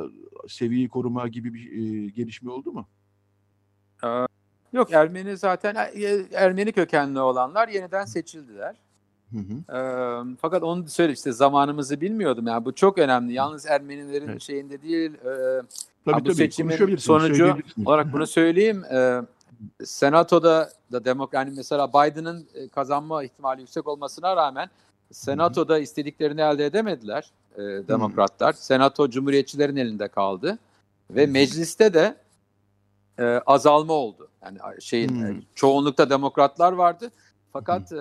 [0.47, 2.87] seviyeyi koruma gibi bir e, gelişme oldu mu?
[4.73, 8.75] Yok Ermeni zaten e, Ermeni kökenli olanlar yeniden seçildiler.
[9.33, 9.77] Hı hı.
[9.77, 13.33] Ee, fakat onu söyle işte zamanımızı bilmiyordum yani bu çok önemli.
[13.33, 14.41] Yalnız Ermenilerin Evet.
[14.41, 15.11] şeyinde değil.
[15.13, 15.61] e,
[16.05, 18.83] Tabii bu tabii seçimin sonucu olarak bunu söyleyeyim.
[18.93, 19.21] Ee,
[19.83, 24.69] Senato'da da demok yani mesela Biden'ın e, kazanma ihtimali yüksek olmasına rağmen
[25.11, 28.53] Senato'da istediklerini elde edemediler e, demokratlar.
[28.53, 30.57] Senato cumhuriyetçilerin elinde kaldı
[31.11, 32.15] ve mecliste de
[33.19, 34.27] e, azalma oldu.
[34.45, 35.25] Yani şeyin Hmm.
[35.25, 37.11] e, çoğunlukta demokratlar vardı.
[37.53, 37.97] Fakat e,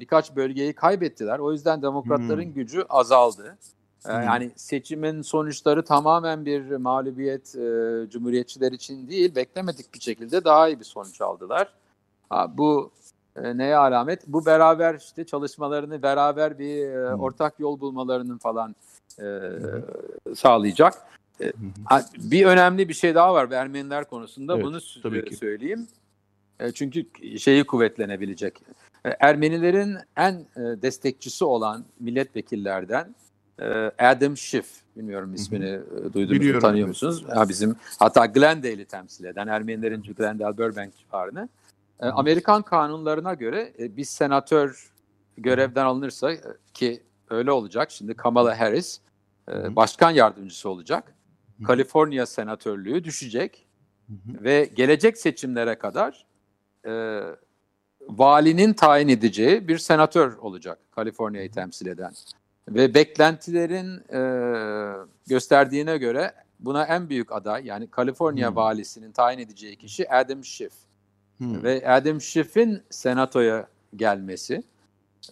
[0.00, 1.38] birkaç bölgeyi kaybettiler.
[1.38, 2.52] O yüzden demokratların Hmm.
[2.54, 3.56] gücü azaldı.
[4.06, 4.22] E, Hmm.
[4.22, 7.60] Yani seçimin sonuçları tamamen bir mağlubiyet e,
[8.10, 11.72] cumhuriyetçiler için değil, beklemedik bir şekilde daha iyi bir sonuç aldılar.
[12.30, 12.90] Ha, bu
[13.36, 14.26] e, neye alamet?
[14.26, 18.74] Bu beraber işte çalışmalarını, beraber bir e, ortak yol bulmalarının falan
[19.18, 19.24] e,
[20.34, 20.94] sağlayacak.
[21.40, 21.52] E,
[22.16, 24.54] bir önemli bir şey daha var Ermeniler konusunda.
[24.54, 25.36] Evet, Bunu tabii ki.
[25.36, 25.88] söyleyeyim.
[26.60, 27.06] E, çünkü
[27.38, 28.62] şeyi kuvvetlenebilecek.
[29.04, 33.14] E, Ermenilerin en e, destekçisi olan milletvekillerden
[33.58, 33.64] e,
[33.98, 37.24] Adam Schiff, bilmiyorum ismini e, duydunuz mu, tanıyor musunuz?
[37.28, 41.48] Ha, bizim hatta Glendale'i temsil eden Ermenilerin Glendale Burbank civarını.
[42.00, 44.92] E, Amerikan kanunlarına göre e, bir senatör
[45.36, 46.32] görevden alınırsa
[46.74, 47.90] ki öyle olacak.
[47.90, 49.00] Şimdi Kamala Harris
[49.52, 51.14] e, başkan yardımcısı olacak.
[51.66, 53.66] Kaliforniya senatörlüğü düşecek
[54.26, 56.26] ve gelecek seçimlere kadar
[56.86, 57.20] e,
[58.08, 62.12] valinin tayin edeceği bir senatör olacak Kaliforniya'yı temsil eden.
[62.68, 64.20] Ve beklentilerin e,
[65.26, 68.56] gösterdiğine göre buna en büyük aday yani Kaliforniya Hmm.
[68.56, 70.72] valisinin tayin edeceği kişi Adam Schiff.
[71.38, 71.62] Hı.
[71.62, 73.66] Ve Adam Schiff'in senatoya
[73.96, 74.62] gelmesi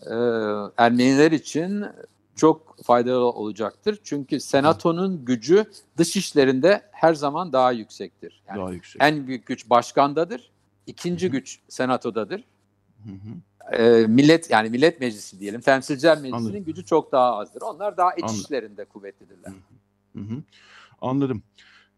[0.06, 0.14] e,
[0.76, 1.84] Ermeniler için
[2.36, 3.98] çok faydalı olacaktır.
[4.04, 5.64] Çünkü senatonun gücü
[5.96, 8.42] dış işlerinde her zaman daha yüksektir.
[8.48, 9.02] Yani Daha yüksek.
[9.02, 10.50] en büyük güç başkandadır.
[10.88, 12.44] İkinci güç senatodadır.
[13.04, 13.82] Hı hı.
[13.82, 16.64] e, millet yani millet meclisi diyelim temsilciler meclisinin Anladım.
[16.64, 17.62] gücü çok daha azdır.
[17.62, 19.52] Onlar daha iç işlerinde kuvvetlidirler.
[20.12, 20.42] Hı hı.
[21.00, 21.42] Anladım.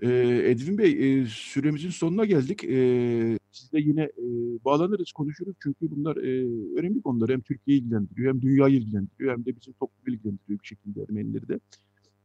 [0.03, 2.64] Ee, Edwin Bey, e, süremizin sonuna geldik.
[2.64, 4.24] E, sizle yine e,
[4.64, 5.57] bağlanırız, konuşuruz.
[5.62, 6.44] Çünkü bunlar e,
[6.79, 7.31] önemli konular.
[7.31, 11.61] Hem Türkiye'yi ilgilendiriyor, hem dünyayı ilgilendiriyor, hem de bizim toplumu ilgilendiriyor bir şekilde Ermenileri de.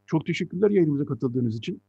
[0.06, 1.82] Çok teşekkürler yayınımıza katıldığınız için.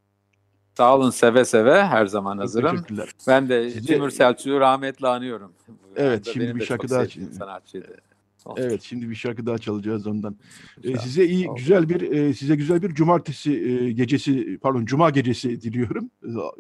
[0.76, 1.84] Sağ olun, seve seve.
[1.84, 2.70] Her zaman hazırım.
[2.70, 3.08] Teşekkürler.
[3.28, 3.86] Ben de Size...
[3.86, 5.52] Timur Selçuk'u rahmetle anıyorum.
[5.96, 7.06] Evet, şimdi bir şarkı daha...
[7.38, 7.96] Sanatçıydı.
[8.44, 8.62] Olsun.
[8.62, 10.36] Evet şimdi bir şarkı daha çalacağız ondan.
[10.84, 11.56] Ee, size iyi Olsun.
[11.56, 16.10] güzel bir e, size güzel bir cumartesi e, gecesi pardon cuma gecesi diliyorum.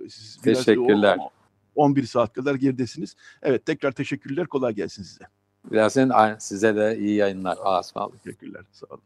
[0.08, 1.18] Siz Teşekkürler.
[1.20, 1.30] O,
[1.74, 3.14] 11 saat kadar geridesiniz.
[3.42, 5.24] Evet tekrar teşekkürler kolay gelsin size.
[5.70, 7.56] Birazdan size de iyi yayınlar.
[7.56, 8.24] Allah'a ısmarladık.
[8.24, 9.02] Teşekkürler sağ olun.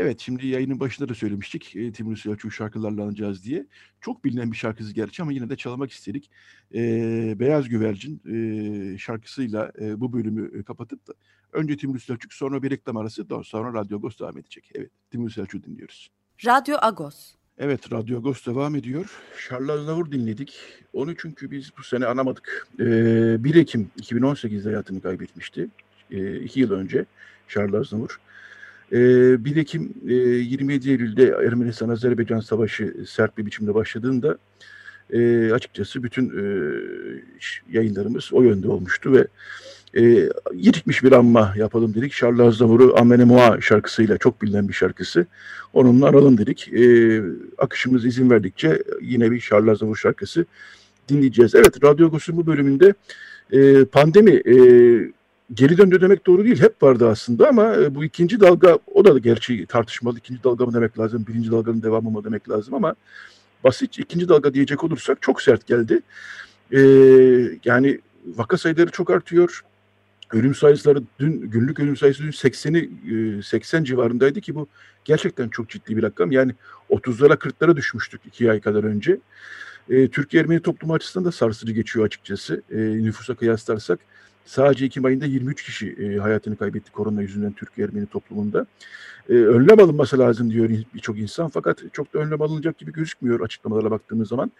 [0.00, 3.66] Evet şimdi yayının başında da söylemiştik e, Timur Selçuk şarkılarla alacağız diye.
[4.00, 6.30] Çok bilinen bir şarkısı gerçi ama yine de çalmak istedik.
[6.74, 6.80] E,
[7.38, 11.12] Beyaz Güvercin e, şarkısıyla e, bu bölümü kapatıp da
[11.52, 14.70] önce Timur Selçuk sonra bir reklam arası daha sonra Radyo Agos devam edecek.
[14.74, 16.10] Evet Timur Selçuk dinliyoruz.
[16.46, 17.34] Radyo Agos.
[17.58, 19.20] Evet Radyo Agos devam ediyor.
[19.48, 20.58] Charles Lavur dinledik.
[20.92, 22.68] Onu çünkü biz bu sene anamadık.
[22.80, 25.68] Ee, 1 Ekim 2018'de hayatını kaybetmişti.
[26.10, 27.04] Ee, iki yıl önce
[27.48, 28.20] Charles Lavur.
[28.92, 34.38] E, 1 Ekim e, 27 Eylül'de Ermenistan-Azerbaycan Savaşı sert bir biçimde başladığında
[35.12, 36.44] e, açıkçası bütün e,
[37.72, 39.26] yayınlarımız o yönde olmuştu ve
[39.96, 42.12] e, yirikmiş bir anma yapalım dedik.
[42.12, 45.26] Charles Aznavour'u Amene şarkısıyla çok bilinen bir şarkısı.
[45.72, 46.68] Onunla aralım dedik.
[46.72, 47.22] E,
[47.58, 50.44] akışımız izin verdikçe yine bir Charles Aznavour şarkısı
[51.08, 51.54] dinleyeceğiz.
[51.54, 52.94] Evet, Radyo Agos'un bu bölümünde
[53.52, 54.56] e, pandemi e,
[55.54, 56.62] geri döndü demek doğru değil.
[56.62, 60.18] Hep vardı aslında ama e, bu ikinci dalga o da gerçi tartışmalı.
[60.18, 62.94] İkinci dalga mı demek lazım, birinci dalganın devamı mı demek lazım ama
[63.64, 66.00] basit ikinci dalga diyecek olursak çok sert geldi.
[66.72, 66.78] Ee,
[67.64, 69.60] yani vaka sayıları çok artıyor.
[70.32, 74.66] Ölüm sayıları dün günlük ölüm sayısı dün 80'i 80 civarındaydı ki bu
[75.04, 76.32] gerçekten çok ciddi bir rakam.
[76.32, 76.52] Yani
[76.90, 79.18] 30'lara 40'lara düşmüştük iki ay kadar önce.
[79.90, 82.62] Ee, Türkiye Ermeni toplumu açısından da sarsıcı geçiyor açıkçası.
[82.70, 83.98] Ee, nüfusa kıyaslarsak
[84.48, 88.66] Sadece Ekim ayında 23 kişi e, hayatını kaybetti korona yüzünden Türkiye Ermeni toplumunda.
[89.30, 93.90] E, önlem alınması lazım diyor birçok insan fakat çok da önlem alınacak gibi gözükmüyor açıklamalara
[93.90, 94.52] baktığımız zaman.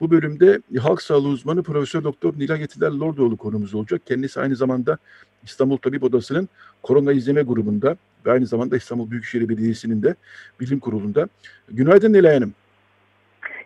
[0.00, 4.02] Bu bölümde halk sağlığı uzmanı Profesör Doktor Nilay Yetiler Lordoğlu konumuz olacak.
[4.06, 4.98] Kendisi aynı zamanda
[5.44, 6.48] İstanbul Tabip Odası'nın
[6.82, 10.14] korona izleme grubunda ve aynı zamanda İstanbul Büyükşehir Belediyesi'nin de
[10.60, 11.28] bilim kurulunda.
[11.68, 12.54] Günaydın Nilay Hanım.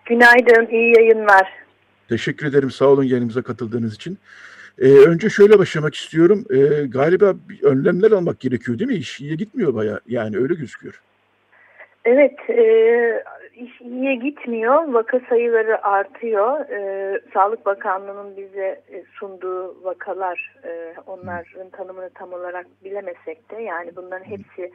[0.07, 1.53] Günaydın, iyi yayınlar.
[2.09, 4.19] Teşekkür ederim, sağ olun yayınımıza katıldığınız için.
[4.79, 6.45] Ee, önce şöyle başlamak istiyorum.
[6.51, 8.97] Ee, galiba önlemler almak gerekiyor değil mi?
[8.97, 10.01] İş iyiye gitmiyor baya.
[10.07, 11.01] Yani öyle gözüküyor.
[12.05, 13.25] Evet, e,
[13.57, 14.85] iş iyiye gitmiyor.
[14.93, 16.61] Vaka sayıları artıyor.
[16.61, 23.97] E, Sağlık Bakanlığı'nın bize e, sunduğu vakalar, e, onların tanımını tam olarak bilemesek de yani
[23.97, 24.73] bunların hepsi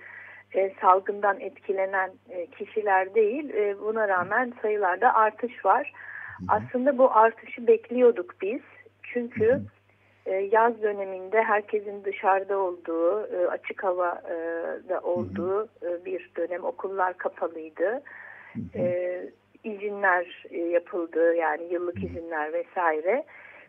[0.55, 3.49] e, salgından etkilenen e, kişiler değil.
[3.49, 5.93] E, buna rağmen sayılarda artış var.
[6.47, 8.61] Aslında bu artışı bekliyorduk biz.
[9.03, 9.82] Çünkü e,
[10.31, 18.01] yaz döneminde herkesin dışarıda olduğu, e, açık havada olduğu e, bir dönem okullar kapalıydı.
[19.63, 23.23] İzinler yapıldı yani yıllık izinler vesaire.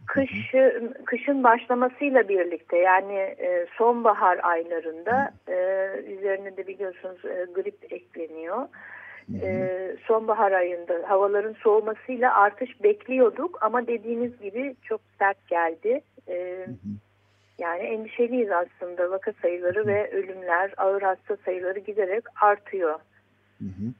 [0.07, 0.55] Kış,
[1.05, 3.37] kışın başlamasıyla birlikte yani
[3.79, 5.33] sonbahar aylarında
[6.07, 7.23] üzerine de biliyorsunuz
[7.55, 8.69] grip ekleniyor.
[10.07, 16.01] Sonbahar ayında havaların soğumasıyla artış bekliyorduk ama dediğiniz gibi çok sert geldi.
[16.29, 16.67] E,
[17.59, 22.99] yani endişeliyiz aslında vaka sayıları ve ölümler, ağır hasta sayıları giderek artıyor.
[23.59, 23.93] Hı hı.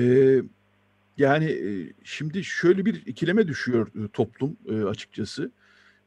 [0.00, 0.42] Ee,
[1.16, 1.58] yani
[2.04, 4.56] şimdi şöyle bir ikileme düşüyor toplum
[4.88, 5.50] açıkçası.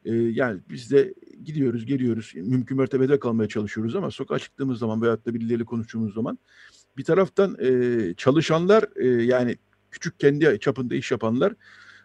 [0.04, 5.34] Yani biz de gidiyoruz, geliyoruz, mümkün mertebede kalmaya çalışıyoruz ama sokağa çıktığımız zaman veyahut da
[5.34, 6.38] birileriyle konuştuğumuz zaman
[6.96, 7.56] bir taraftan
[8.16, 9.56] çalışanlar yani
[9.90, 11.52] küçük kendi çapında iş yapanlar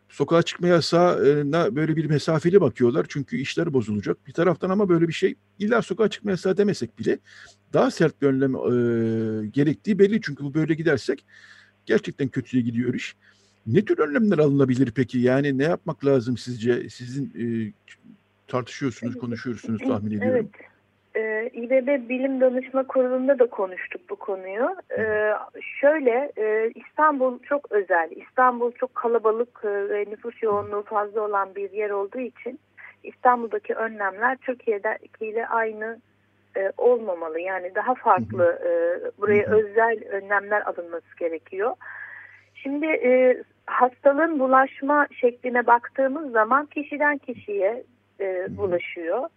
[0.10, 3.06] sokağa çıkma yasağına böyle bir mesafeli bakıyorlar.
[3.10, 4.28] Çünkü işler bozulacak.
[4.28, 7.20] Bir taraftan ama böyle bir şey illa sokağa çıkma yasağı demesek bile
[7.74, 10.22] daha sert bir önlem e, gerektiği belli.
[10.22, 11.26] Çünkü bu böyle gidersek
[11.86, 13.16] gerçekten kötüye gidiyor iş.
[13.68, 15.20] Ne tür önlemler alınabilir peki?
[15.20, 16.90] Yani ne yapmak lazım sizce?
[16.90, 17.74] Sizin e,
[18.48, 20.50] tartışıyorsunuz, konuşuyorsunuz tahmin ediyorum.
[20.54, 20.69] Evet.
[21.20, 24.76] Ee, İBB Bilim Danışma Kurulu'nda da konuştuk bu konuyu.
[24.98, 25.34] Ee,
[25.82, 28.10] şöyle e, İstanbul çok özel.
[28.12, 32.60] İstanbul çok kalabalık e, ve nüfus yoğunluğu fazla olan bir yer olduğu için
[33.04, 36.00] İstanbul'daki önlemler Türkiye'dekiyle aynı
[36.58, 37.40] e, olmamalı.
[37.40, 38.72] Yani daha farklı e,
[39.22, 41.76] buraya özel önlemler alınması gerekiyor.
[42.56, 47.84] Şimdi e, hastalığın bulaşma şekline baktığımız zaman kişiden kişiye
[48.20, 49.30] e, bulaşıyor.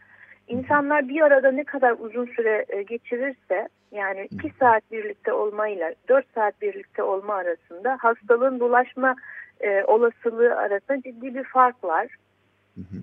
[0.49, 6.27] İnsanlar bir arada ne kadar uzun süre e, geçirirse yani 2 saat birlikte olmayla 4
[6.35, 9.15] saat birlikte olma arasında hastalığın bulaşma
[9.61, 12.07] e, olasılığı arasında ciddi bir fark var.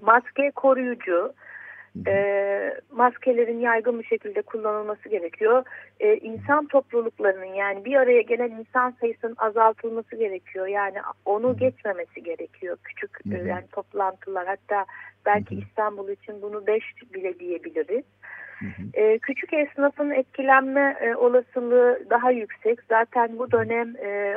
[0.02, 1.34] Maske koruyucu,
[2.08, 5.64] e, maskelerin yaygın bir şekilde kullanılması gerekiyor.
[6.00, 10.68] E, insan topluluklarının yani bir araya gelen insan sayısının azaltılması gerekiyor.
[10.68, 12.78] Yani onu geçmemesi gerekiyor.
[12.84, 14.86] Küçük e, yani toplantılar hatta
[15.26, 18.04] belki İstanbul için bunu beş bile diyebiliriz.
[18.94, 22.80] E, küçük esnafın etkilenme e, olasılığı daha yüksek.
[22.90, 24.36] Zaten bu dönem e,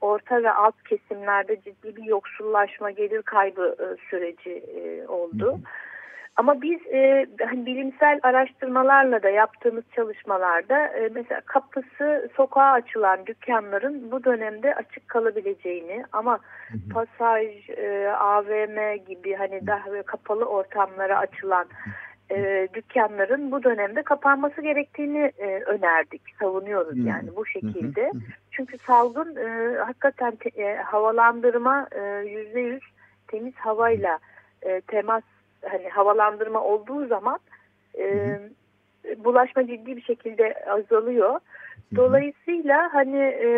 [0.00, 5.46] orta ve alt kesimlerde ciddi bir yoksullaşma, gelir kaybı e, süreci e, oldu.
[5.46, 5.60] Hı hı.
[6.36, 14.10] Ama biz e, hani bilimsel araştırmalarla da yaptığımız çalışmalarda e, mesela kapısı sokağa açılan dükkanların
[14.10, 16.38] bu dönemde açık kalabileceğini ama
[16.68, 16.88] hı hı.
[16.94, 21.66] pasaj, e, AVM gibi hani daha kapalı ortamlara açılan
[22.30, 27.08] e, dükkanların bu dönemde kapanması gerektiğini e, önerdik, savunuyoruz hı.
[27.08, 28.10] yani bu şekilde.
[28.50, 31.88] Çünkü salgın e, hakikaten te, e, havalandırma
[32.24, 32.82] yüzde yüz
[33.28, 34.18] temiz havayla
[34.62, 35.22] e, temas
[35.62, 37.38] hani havalandırma olduğu zaman
[37.98, 38.38] e,
[39.18, 41.40] bulaşma ciddi bir şekilde azalıyor.
[41.96, 43.48] Dolayısıyla hani e,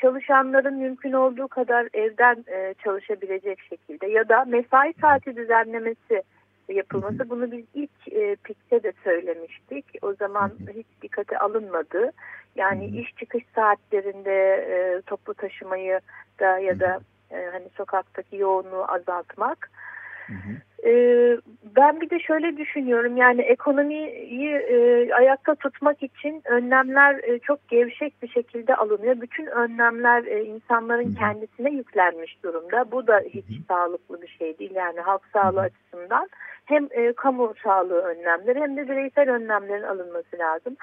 [0.00, 6.22] çalışanların mümkün olduğu kadar evden e, çalışabilecek şekilde ya da mesai saati düzenlemesi
[6.68, 9.84] yapılması bunu biz ilk e, PİK'te de söylemiştik.
[10.02, 12.12] O zaman hiç dikkate alınmadı.
[12.56, 16.00] Yani iş çıkış saatlerinde e, toplu taşımayı
[16.40, 19.70] da ya da e, hani sokaktaki yoğunluğu azaltmak.
[19.72, 19.90] Hı
[20.34, 20.52] hı.
[20.84, 21.38] Ee,
[21.76, 28.22] ben bir de şöyle düşünüyorum yani ekonomiyi e, ayakta tutmak için önlemler e, çok gevşek
[28.22, 29.20] bir şekilde alınıyor.
[29.20, 31.14] Bütün önlemler e, insanların hı hı.
[31.14, 32.92] kendisine yüklenmiş durumda.
[32.92, 33.64] Bu da hiç hı hı.
[33.68, 35.66] sağlıklı bir şey değil yani halk sağlığı hı hı.
[35.66, 36.28] açısından.
[36.64, 40.76] Hem e, kamu sağlığı önlemleri hem de bireysel önlemlerin alınması lazım.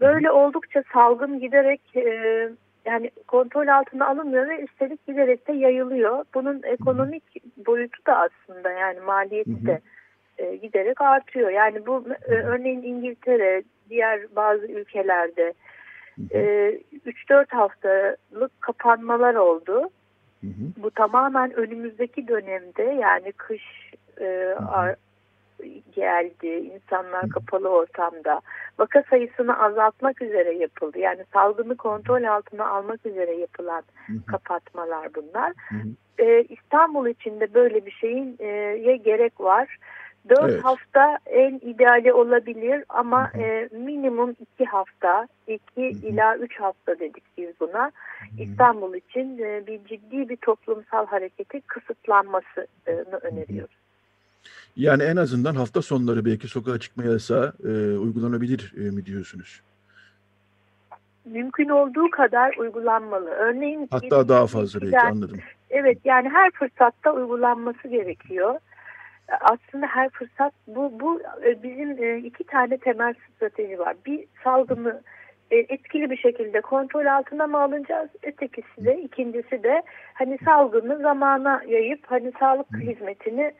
[0.00, 2.48] Böyle oldukça salgın giderek e,
[2.84, 6.24] yani kontrol altına alınmıyor ve üstelik giderek de yayılıyor.
[6.34, 7.24] Bunun ekonomik
[7.66, 9.80] boyutu da aslında yani maliyeti de
[10.38, 11.50] e, giderek artıyor.
[11.50, 15.52] Yani bu e, örneğin İngiltere, diğer bazı ülkelerde
[16.30, 16.40] e,
[17.06, 19.90] 3-4 haftalık kapanmalar oldu.
[20.76, 24.54] Bu tamamen önümüzdeki dönemde yani kış e,
[25.94, 26.46] geldi.
[26.46, 28.40] İnsanlar kapalı ortamda.
[28.78, 30.98] Vaka sayısını azaltmak üzere yapıldı.
[30.98, 33.82] Yani salgını kontrol altına almak üzere yapılan
[34.26, 35.52] kapatmalar bunlar.
[36.18, 39.78] Ee, İstanbul içinde böyle bir şeyin e, gerek var.
[40.28, 40.64] Dört evet.
[40.64, 47.60] hafta en ideali olabilir ama e, minimum iki hafta, iki ila üç hafta dedik biz
[47.60, 47.90] buna.
[48.38, 53.79] İstanbul için e, bir ciddi bir toplumsal hareketi kısıtlanmasını öneriyoruz.
[54.76, 59.60] Yani en azından hafta sonları belki sokağa çıkma yasağı e, uygulanabilir e, mi diyorsunuz?
[61.24, 63.30] Mümkün olduğu kadar uygulanmalı.
[63.30, 65.38] Örneğin hatta daha fazla belki anladım.
[65.70, 68.58] Evet yani her fırsatta uygulanması gerekiyor.
[69.40, 73.96] Aslında her fırsat bu bu e, bizim e, iki tane temel strateji var.
[74.06, 75.02] Bir salgını
[75.50, 78.10] e, etkili bir şekilde kontrol altına mı alacağız?
[78.22, 79.82] Ötekisi de ikincisi de
[80.14, 83.52] hani salgını zamana yayıp hani sağlık hizmetini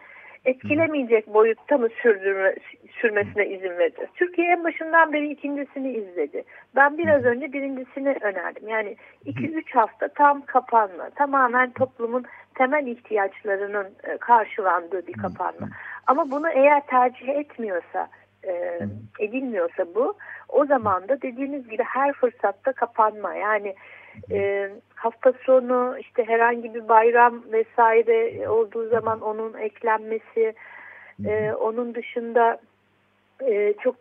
[0.45, 2.55] etkilemeyecek boyutta mı sürdürme,
[2.91, 4.11] sürmesine izin vereceğiz?
[4.15, 6.45] Türkiye en başından beri ikincisini izledi.
[6.77, 8.69] Ben biraz önce birincisini önerdim.
[8.69, 11.11] Yani 2-3 hafta tam kapanma.
[11.11, 12.25] Tamamen toplumun
[12.55, 15.69] temel ihtiyaçlarının e, karşılandığı bir kapanma.
[16.07, 18.09] Ama bunu eğer tercih etmiyorsa,
[18.45, 18.79] e,
[19.19, 20.15] edilmiyorsa bu,
[20.49, 23.35] o zaman da dediğiniz gibi her fırsatta kapanma.
[23.35, 23.75] Yani
[24.31, 30.55] e, hafta sonu işte herhangi bir bayram vesaire olduğu zaman onun eklenmesi,
[31.27, 32.59] e, onun dışında
[33.47, 33.97] e, çok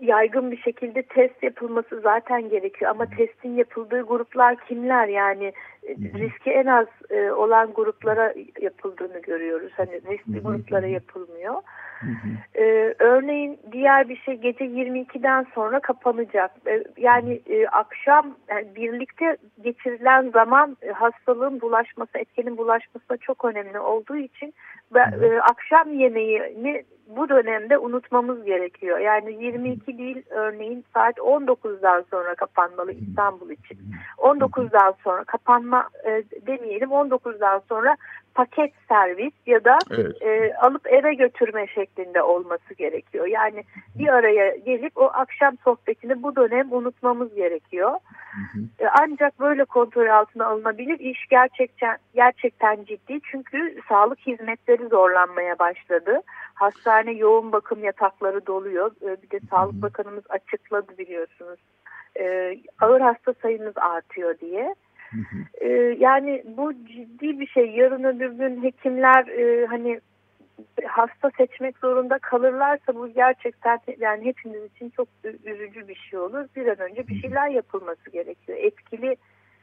[0.00, 2.90] yaygın bir şekilde test yapılması zaten gerekiyor.
[2.90, 5.08] Ama testin yapıldığı gruplar kimler?
[5.08, 5.52] Yani
[5.88, 9.72] riski en az e, olan gruplara yapıldığını görüyoruz.
[9.76, 11.62] Hani riskli gruplara yapılmıyor.
[12.54, 16.50] Ee, örneğin diğer bir şey gece 22'den sonra kapanacak.
[16.66, 23.78] Ee, yani e, akşam yani birlikte geçirilen zaman e, hastalığın bulaşması, etkenin bulaşması çok önemli
[23.78, 24.54] olduğu için
[24.94, 26.84] e, akşam yemeğini
[27.16, 28.98] bu dönemde unutmamız gerekiyor.
[28.98, 33.78] Yani 22 değil örneğin saat 19'dan sonra kapanmalı İstanbul için.
[34.18, 37.96] 19'dan sonra kapanmalı alma e, demeyelim 19'dan sonra
[38.34, 40.22] paket servis ya da Evet.
[40.22, 43.26] e, alıp eve götürme şeklinde olması gerekiyor.
[43.26, 43.64] Yani
[43.94, 47.90] bir araya gelip o akşam sohbetini bu dönem unutmamız gerekiyor.
[47.90, 48.84] Hı hı.
[48.84, 50.98] E, ancak böyle kontrol altına alınabilir.
[50.98, 56.20] İş gerçekten gerçekten ciddi çünkü sağlık hizmetleri zorlanmaya başladı.
[56.54, 58.90] Hastane yoğun bakım yatakları doluyor.
[59.02, 61.58] E, bir de Sağlık Bakanımız açıkladı biliyorsunuz.
[62.20, 64.62] E, ağır hasta sayımız artıyor diye.
[64.64, 64.74] Hı hı.
[65.60, 67.66] E, yani bu ciddi bir şey.
[67.70, 70.00] Yarın öbür gün hekimler e, hani
[70.86, 75.08] hasta seçmek zorunda kalırlarsa bu gerçekten yani hepimiz için çok
[75.44, 76.44] üzücü bir şey olur.
[76.56, 78.58] Bir an önce bir şeyler yapılması gerekiyor.
[78.58, 79.16] Etkili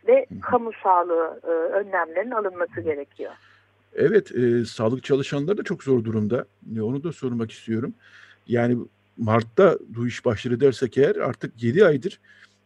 [0.07, 3.31] ve kamu sağlığı e, önlemlerinin alınması gerekiyor.
[3.95, 6.45] Evet, e, sağlık çalışanları da çok zor durumda.
[6.77, 7.93] E, onu da sormak istiyorum.
[8.47, 8.77] Yani
[9.17, 12.19] Mart'ta bu iş başladı dersek eğer artık 7 aydır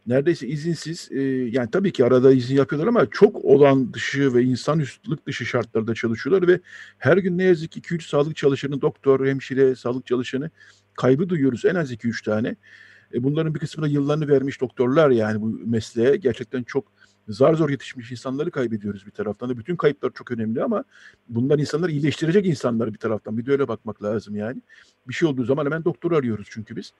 [0.08, 5.28] neredeyse izinsiz, e, yani tabii ki arada izin yapıyorlar ama çok olan dışı ve insanüstülük
[5.28, 6.60] dışı şartlarda çalışıyorlar ve
[6.98, 10.50] her gün ne yazık ki 2-3 sağlık çalışanı, doktor, hemşire, sağlık çalışanı
[10.94, 11.66] kaybı duyuyoruz.
[11.66, 12.56] En az 2-3 tane.
[13.14, 16.16] E, bunların bir kısmı da yıllarını vermiş doktorlar yani bu mesleğe.
[16.16, 16.86] Gerçekten çok
[17.28, 19.58] zar zor yetişmiş insanları kaybediyoruz bir taraftan da.
[19.58, 20.84] Bütün kayıplar çok önemli ama
[21.30, 23.38] bunlar insanları iyileştirecek insanlar bir taraftan.
[23.38, 24.62] Bir de öyle bakmak lazım yani.
[25.08, 26.94] Bir şey olduğu zaman hemen doktor arıyoruz çünkü biz.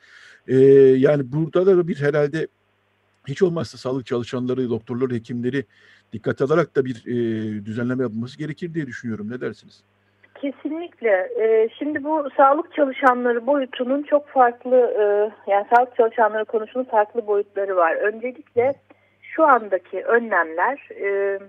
[0.48, 0.56] Ee,
[0.98, 2.48] yani burada da bir herhalde
[3.28, 5.66] hiç olmazsa sağlık çalışanları, doktorları, hekimleri
[6.14, 7.16] dikkat alarak da bir e,
[7.66, 9.32] düzenleme yapılması gerekir diye düşünüyorum.
[9.32, 9.84] Ne dersiniz?
[10.42, 11.30] Kesinlikle.
[11.40, 15.04] Ee, şimdi bu sağlık çalışanları boyutunun çok farklı, e,
[15.52, 17.96] yani sağlık çalışanları konusunun farklı boyutları var.
[17.96, 18.74] Öncelikle
[19.22, 21.40] şu andaki önlemler, e,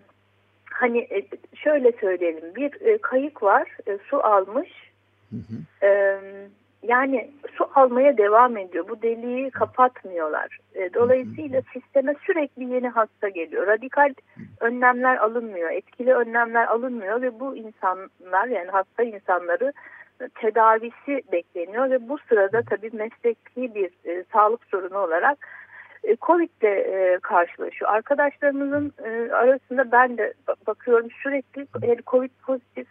[0.70, 4.68] hani e, şöyle söyleyelim, bir e, kayık var, e, su almış,
[5.30, 5.86] Hı hı.
[5.86, 6.20] e,
[6.88, 8.88] yani su almaya devam ediyor.
[8.88, 10.58] Bu deliği kapatmıyorlar.
[10.74, 13.66] E, dolayısıyla sisteme sürekli yeni hasta geliyor.
[13.66, 14.14] Radikal
[14.60, 19.72] önlemler alınmıyor, etkili önlemler alınmıyor ve bu insanlar yani hasta insanları
[20.34, 25.38] tedavisi bekleniyor ve bu sırada tabii mesleki bir e, sağlık sorunu olarak
[26.04, 27.90] e, Covid ile e, karşılaşıyor.
[27.90, 32.88] Arkadaşlarımızın e, arasında ben de ba- bakıyorum sürekli e, Covid pozitif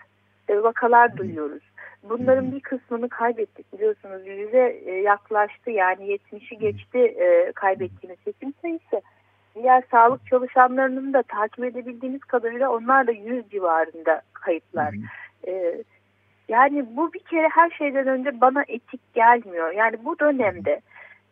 [0.49, 1.63] vakalar duyuyoruz.
[2.03, 9.01] Bunların bir kısmını kaybettik biliyorsunuz yüze e, yaklaştı yani 70'i geçti e, kaybettiğimiz hekim sayısı.
[9.55, 14.93] Diğer sağlık çalışanlarının da takip edebildiğimiz kadarıyla onlar da 100 civarında kayıplar.
[15.47, 15.83] E,
[16.47, 19.71] yani bu bir kere her şeyden önce bana etik gelmiyor.
[19.71, 20.81] Yani bu dönemde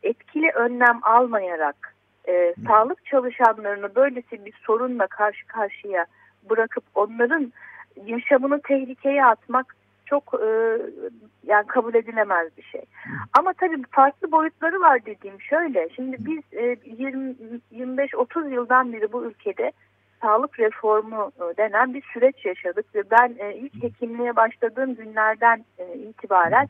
[0.04, 1.96] etkili önlem almayarak
[2.28, 6.06] e, sağlık çalışanlarını böylesi bir sorunla karşı karşıya
[6.50, 7.54] bırakıp onların
[8.06, 9.76] yaşamını tehlikeye atmak
[10.06, 10.78] çok e,
[11.48, 12.82] yani kabul edilemez bir şey.
[13.40, 15.90] Ama tabii farklı boyutları var dediğim şöyle.
[15.96, 17.36] Şimdi biz e, 20
[17.74, 19.72] 25-30 yıldan beri bu ülkede
[20.22, 25.94] sağlık reformu e, denen bir süreç yaşadık ve ben e, ilk hekimliğe başladığım günlerden e,
[25.94, 26.68] itibaren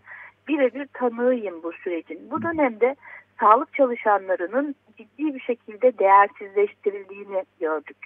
[0.48, 2.32] birebir tanığıyım bu sürecin.
[2.32, 2.96] Bu dönemde
[3.40, 7.98] sağlık çalışanlarının ciddi bir şekilde değersizleştirildiğini gördük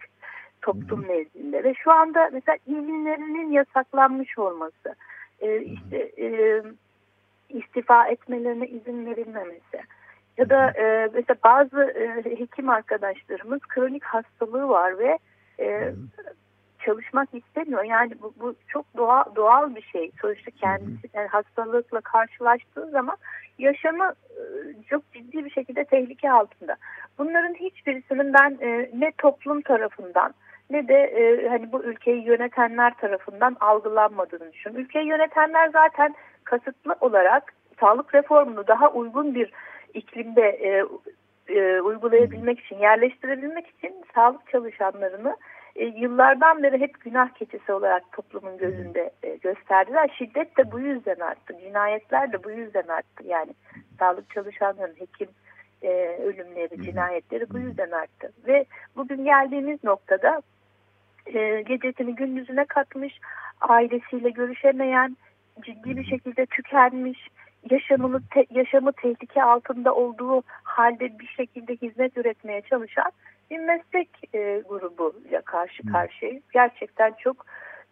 [0.66, 4.95] toplum nezdinde ve şu anda mesela izinlerinin yasaklanmış olması,
[5.39, 6.61] e, işte e,
[7.49, 9.82] istifa etmelerine izin verilmemesi
[10.38, 15.18] ya da e, mesela bazı e, hekim arkadaşlarımız kronik hastalığı var ve
[15.59, 15.93] e,
[16.86, 17.84] çalışmak istemiyor.
[17.84, 20.11] Yani bu, bu çok doğal, doğal bir şey.
[20.22, 23.18] Sonuçta kendisi yani hastalıkla karşılaştığı zaman
[23.59, 24.43] yaşamı e,
[24.89, 26.76] çok ciddi bir şekilde tehlike altında.
[27.18, 30.34] Bunların hiçbirisinin ben e, ne toplum tarafından
[30.70, 34.86] ne de e, hani bu ülkeyi yönetenler tarafından algılanmadığını düşünüyorum.
[34.86, 39.51] Ülkeyi yönetenler zaten kasıtlı olarak sağlık reformunu daha uygun bir
[39.93, 40.86] iklimde e,
[41.47, 45.38] e, uygulayabilmek için, yerleştirebilmek için sağlık çalışanlarını
[45.76, 50.16] e, yıllardan beri hep günah keçisi olarak toplumun gözünde e, gösterdiler.
[50.18, 53.24] Şiddet de bu yüzden arttı, cinayetler de bu yüzden arttı.
[53.26, 53.53] Yani
[53.99, 55.28] sağlık çalışanlarının hekim
[55.82, 58.32] e, ölümleri, cinayetleri bu yüzden arttı.
[58.47, 60.41] Ve bugün geldiğimiz noktada
[61.26, 63.19] e, gecesini gündüzüne katmış,
[63.61, 65.17] ailesiyle görüşemeyen,
[65.61, 67.28] ciddi bir şekilde tükenmiş,
[67.71, 73.11] yaşamını te, yaşamı tehlike altında olduğu halde bir şekilde hizmet üretmeye çalışan
[73.51, 76.43] bir meslek e, grubuyla karşı karşıyayız.
[76.53, 77.45] Gerçekten çok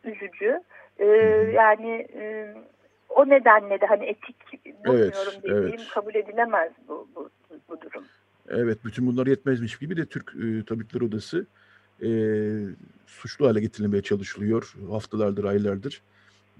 [0.03, 0.61] üzücü.
[0.99, 1.05] E,
[1.53, 2.53] yani e,
[3.09, 5.89] o nedenle de hani etik bulmuyorum Evet, dediğim evet.
[5.93, 7.29] kabul edilemez bu, bu,
[7.69, 8.03] bu durum.
[8.49, 11.47] Evet, bütün bunlar yetmezmiş gibi de Türk e, Tabipler Odası
[12.02, 12.10] e,
[13.08, 16.02] suçlu hale getirilmeye çalışılıyor haftalardır, aylardır.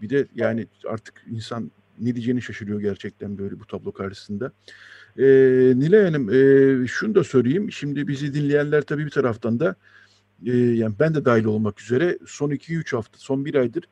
[0.02, 4.52] Bir de yani artık insan ne diyeceğini şaşırıyor gerçekten böyle bu tablo karşısında.
[5.18, 5.24] E,
[5.76, 7.72] Nilay Hanım, e, şunu da sorayım.
[7.72, 9.76] Şimdi bizi dinleyenler tabii bir taraftan da
[10.46, 13.84] e, yani ben de dahil olmak üzere son 2-3 hafta, son bir aydır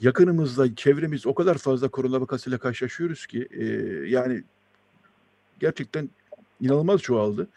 [0.00, 3.64] yakınımızda, çevremiz o kadar fazla korona vakasıyla karşılaşıyoruz ki e,
[4.08, 4.42] yani
[5.60, 6.10] gerçekten
[6.60, 7.48] inanılmaz çoğaldı.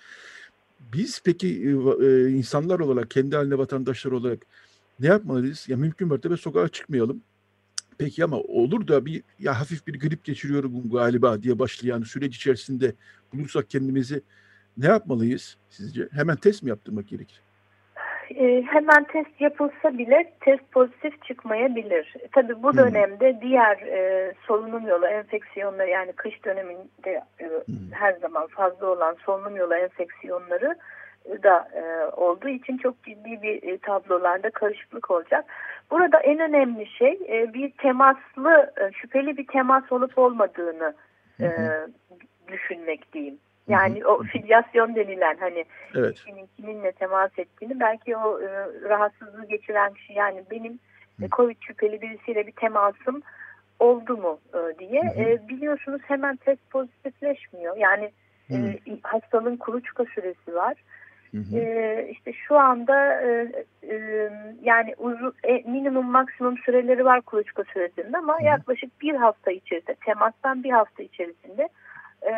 [0.93, 4.39] Biz peki e, e, insanlar olarak, kendi haline vatandaşlar olarak
[4.99, 5.69] ne yapmalıyız?
[5.69, 7.21] Ya mümkün mertebe sokağa çıkmayalım.
[7.97, 12.95] Peki ama olur da bir ya hafif bir grip geçiriyorum galiba diye başlayan süreç içerisinde
[13.33, 14.21] bulursak kendimizi
[14.77, 16.09] ne yapmalıyız sizce?
[16.11, 17.41] Hemen test mi yaptırmak gerekir?
[18.31, 22.15] E, hemen test yapılsa bile test pozitif çıkmayabilir.
[22.31, 23.41] Tabii bu dönemde hmm.
[23.41, 27.75] diğer e, solunum yolu enfeksiyonları yani kış döneminde e, hmm.
[27.91, 30.75] her zaman fazla olan solunum yolu enfeksiyonları
[31.43, 35.45] da e, olduğu için çok ciddi bir e, tablolarda karışıklık olacak.
[35.91, 40.93] Burada en önemli şey e, bir temaslı, e, şüpheli bir temas olup olmadığını
[41.41, 41.49] e,
[42.47, 43.37] düşünmek diyeyim.
[43.67, 46.15] Yani o filyasyon denilen hani evet.
[46.15, 48.47] kişinin kiminle temas ettiğini belki o e,
[48.89, 50.79] rahatsızlığı geçiren kişi yani benim
[51.21, 53.21] e, Covid şüpheli birisiyle bir temasım
[53.79, 57.77] oldu mu e, diye e, biliyorsunuz hemen test pozitifleşmiyor.
[57.77, 58.11] Yani
[58.51, 60.75] e, hastalığın kuluçka süresi var.
[61.31, 61.57] Hı hı.
[61.57, 63.51] E, işte şu anda e,
[63.83, 63.95] e,
[64.63, 68.43] yani uzun, e, minimum maksimum süreleri var kuluçka süresinde ama hı.
[68.43, 71.69] yaklaşık bir hafta içerisinde temastan bir hafta içerisinde
[72.21, 72.31] e,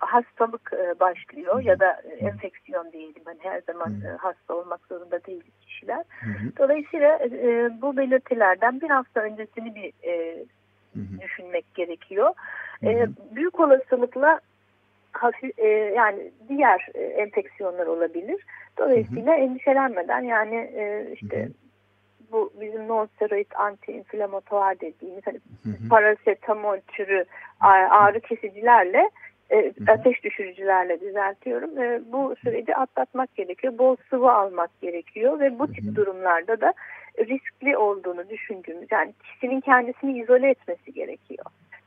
[0.00, 3.22] hastalık e, başlıyor ya da enfeksiyon diyelim.
[3.24, 6.04] Hani her zaman e, hasta olmak zorunda değil kişiler.
[6.58, 9.92] Dolayısıyla e, bu belirtilerden bir hafta öncesini bir
[11.20, 12.34] düşünmek gerekiyor.
[13.30, 14.40] büyük olasılıkla
[15.12, 15.58] hafif,
[15.96, 18.44] yani diğer enfeksiyonlar olabilir.
[18.78, 20.70] Dolayısıyla endişelenmeden yani
[21.12, 21.48] işte
[22.32, 25.40] bu bizim non-steroid anti-inflamatuar dediğimiz hani
[25.90, 27.24] parasetamol türü
[27.90, 29.10] ağrı kesicilerle
[29.50, 31.78] e, ateş düşürücülerle düzeltiyorum.
[31.78, 33.78] E, bu süreci atlatmak gerekiyor.
[33.78, 36.72] Bol sıvı almak gerekiyor ve bu tip durumlarda da
[37.18, 41.44] riskli olduğunu düşündüğümüz yani kişinin kendisini izole etmesi gerekiyor.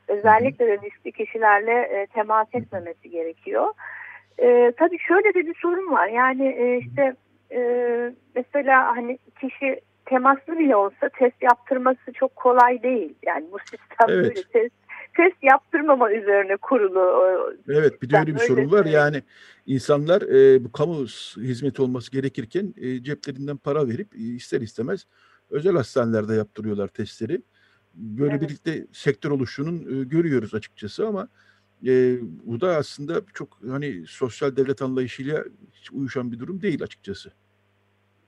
[0.08, 3.74] Özellikle de riskli kişilerle e, temas etmemesi gerekiyor.
[4.38, 6.08] E, tabii şöyle de bir sorun var.
[6.08, 7.14] Yani e, işte
[7.52, 7.60] e,
[8.34, 13.14] mesela hani kişi temaslı bile olsa test yaptırması çok kolay değil.
[13.26, 14.24] Yani bu sistem evet.
[14.24, 14.83] böyle test
[15.16, 17.54] test yaptırmama üzerine kurulu.
[17.68, 18.84] Evet bir de öyle bir sorun var.
[18.84, 19.22] Yani
[19.66, 25.06] insanlar e, bu kamu hizmeti olması gerekirken e, ceplerinden para verip e, ister istemez
[25.50, 27.42] özel hastanelerde yaptırıyorlar testleri.
[27.94, 28.42] Böyle evet.
[28.42, 31.28] birlikte sektör oluşunun e, görüyoruz açıkçası ama
[31.86, 37.32] e, bu da aslında çok hani sosyal devlet anlayışıyla hiç uyuşan bir durum değil açıkçası.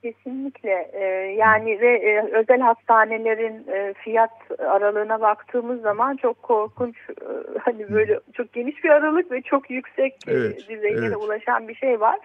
[0.01, 1.05] Kesinlikle ee,
[1.37, 7.25] yani ve e, özel hastanelerin e, fiyat aralığına baktığımız zaman çok korkunç e,
[7.59, 11.17] hani böyle çok geniş bir aralık ve çok yüksek evet, düzeylere evet.
[11.17, 12.19] ulaşan bir şey var.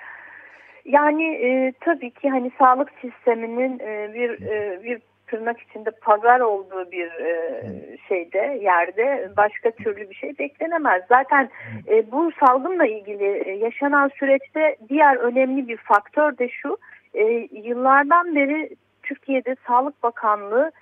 [0.85, 6.91] Yani e, tabii ki hani sağlık sisteminin e, bir e, bir tırnak içinde pazar olduğu
[6.91, 7.63] bir e,
[8.09, 11.03] şeyde yerde başka türlü bir şey beklenemez.
[11.09, 11.51] Zaten
[11.89, 16.77] e, bu salgınla ilgili e, yaşanan süreçte diğer önemli bir faktör de şu
[17.15, 20.73] e, yıllardan beri Türkiye'de Sağlık Bakanlığı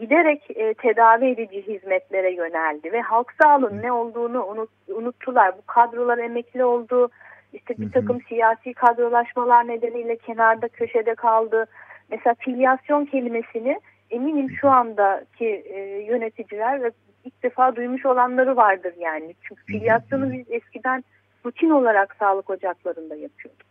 [0.00, 5.58] giderek e, tedavi edici hizmetlere yöneldi ve halk sağlığının ne olduğunu unut, unuttular.
[5.58, 7.08] Bu kadrolar emekli oldu.
[7.52, 11.66] İşte bir takım siyasi kadrolaşmalar nedeniyle kenarda köşede kaldı.
[12.10, 16.90] Mesela filyasyon kelimesini eminim şu andaki e, yöneticiler ve
[17.24, 19.34] ilk defa duymuş olanları vardır yani.
[19.42, 21.04] Çünkü filyasyonu biz eskiden
[21.46, 23.66] rutin olarak sağlık ocaklarında yapıyorduk.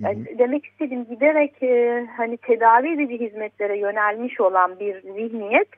[0.00, 5.68] Yani demek istedim giderek e, hani tedavi edici hizmetlere yönelmiş olan bir zihniyet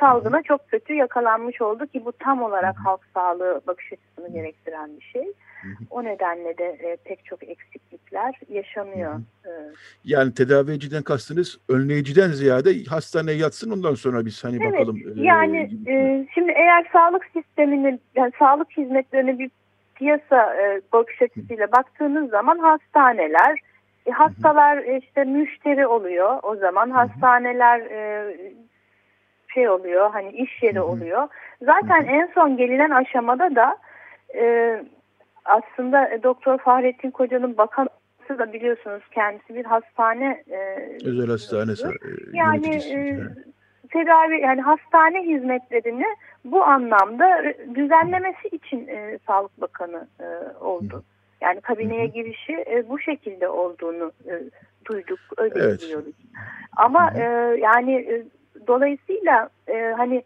[0.00, 5.04] salgına çok kötü yakalanmış oldu ki bu tam olarak halk sağlığı bakış açısını gerektiren bir
[5.04, 5.32] şey.
[5.90, 9.14] O nedenle de e, pek çok eksiklikler yaşanıyor.
[9.44, 9.50] E.
[10.04, 14.98] Yani tedavi ediciden kastınız önleyiciden ziyade hastaneye yatsın ondan sonra biz hani evet, bakalım.
[15.16, 19.50] Yani e, şimdi eğer sağlık sisteminin yani sağlık hizmetlerini bir
[20.02, 23.58] piyasa e, bakış açısıyla baktığınız zaman hastaneler,
[24.06, 26.38] e, hastalar e, işte müşteri oluyor.
[26.42, 28.36] O zaman hastaneler e,
[29.54, 31.28] şey oluyor hani iş yeri oluyor.
[31.62, 33.76] Zaten en son gelinen aşamada da
[34.34, 34.76] e,
[35.44, 37.88] aslında e, Doktor Fahrettin Koca'nın bakan
[38.38, 41.72] da biliyorsunuz kendisi bir hastane e, özel hastane
[42.32, 43.20] yani e,
[43.92, 46.06] tedavi yani hastane hizmetlerini
[46.44, 47.42] bu anlamda
[47.74, 50.26] düzenlemesi için e, Sağlık Bakanı e,
[50.60, 51.04] oldu.
[51.40, 54.32] Yani kabineye girişi e, bu şekilde olduğunu e,
[54.84, 55.82] duyduk, öyle evet.
[55.82, 56.14] biliyoruz.
[56.76, 57.22] Ama e,
[57.60, 58.24] yani e,
[58.66, 60.22] dolayısıyla e, hani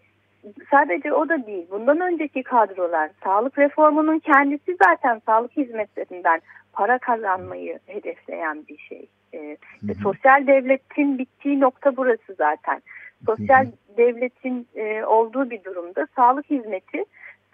[0.70, 1.66] sadece o da değil.
[1.70, 6.40] Bundan önceki kadrolar sağlık reformunun kendisi zaten sağlık hizmetlerinden
[6.72, 9.08] para kazanmayı hedefleyen bir şey.
[9.34, 9.94] E, hı hı.
[10.02, 12.82] Sosyal devletin bittiği nokta burası zaten.
[13.26, 17.04] Sosyal devletin e, olduğu bir durumda sağlık hizmeti,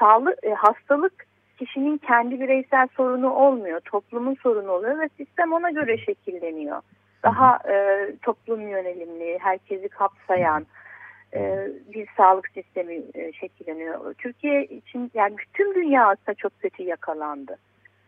[0.01, 1.27] sağlık, e, hastalık
[1.59, 6.83] kişinin kendi bireysel sorunu olmuyor, toplumun sorunu oluyor ve sistem ona göre şekilleniyor.
[7.23, 10.67] Daha e, toplum yönelimli, herkesi kapsayan
[11.35, 14.15] e, bir sağlık sistemi e, şekilleniyor.
[14.15, 17.57] Türkiye için yani bütün dünya aslında çok kötü yakalandı.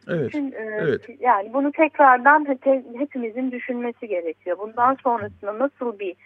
[0.09, 0.28] Evet.
[0.28, 1.09] Bütün, e, evet.
[1.20, 2.59] Yani bunu tekrardan
[2.98, 4.59] hepimizin düşünmesi gerekiyor.
[4.59, 6.16] Bundan sonrasında nasıl bir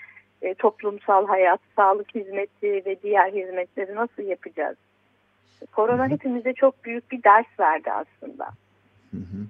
[0.42, 4.76] e, toplumsal hayat, sağlık hizmeti ve diğer hizmetleri nasıl yapacağız?
[5.72, 6.10] Korona Hı-hı.
[6.10, 8.48] hepimize çok büyük bir ders verdi aslında.
[9.10, 9.46] Hı-hı.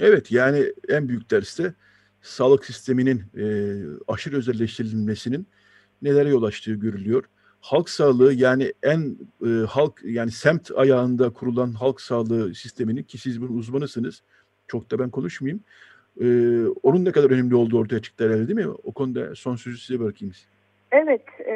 [0.00, 1.74] Evet yani en büyük ders de
[2.22, 3.44] sağlık sisteminin e,
[4.08, 5.46] aşırı özelleştirilmesinin
[6.02, 7.24] nelere yol açtığı görülüyor.
[7.60, 9.16] Halk sağlığı yani en
[9.46, 14.22] e, halk yani semt ayağında kurulan halk sağlığı sisteminin ki siz bunun uzmanısınız.
[14.68, 15.60] Çok da ben konuşmayayım.
[16.20, 16.26] E,
[16.82, 18.74] onun ne kadar önemli olduğu ortaya çıktı herhalde değil mi?
[18.84, 20.34] O konuda son sözü size bırakayım.
[20.92, 21.54] Evet, e,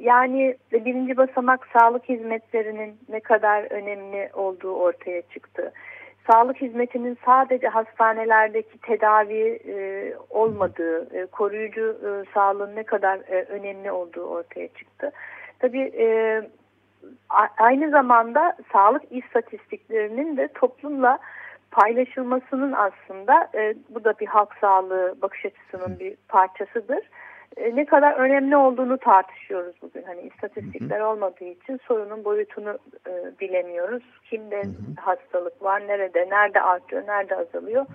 [0.00, 5.72] yani birinci basamak sağlık hizmetlerinin ne kadar önemli olduğu ortaya çıktı.
[6.30, 13.90] Sağlık hizmetinin sadece hastanelerdeki tedavi e, olmadığı, e, koruyucu e, sağlığın ne kadar e, önemli
[13.90, 15.12] olduğu ortaya çıktı.
[15.58, 16.42] Tabii e,
[17.58, 21.18] aynı zamanda sağlık istatistiklerinin de toplumla
[21.76, 27.00] paylaşılmasının aslında e, bu da bir halk sağlığı bakış açısının bir parçasıdır
[27.56, 30.02] e, ne kadar önemli olduğunu tartışıyoruz bugün.
[30.02, 34.02] Hani istatistikler olmadığı için sorunun boyutunu e, bilemiyoruz.
[34.30, 35.00] Kimde hı hı.
[35.00, 37.86] hastalık var, nerede, nerede artıyor, nerede azalıyor.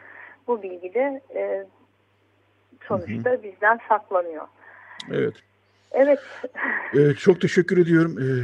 [0.47, 1.65] Bu bilgi de e,
[2.87, 3.43] sonuçta hı hı.
[3.43, 4.47] bizden saklanıyor.
[5.11, 5.33] Evet.
[5.91, 6.19] Evet.
[6.93, 8.17] Ee, çok teşekkür ediyorum.
[8.19, 8.43] Ee,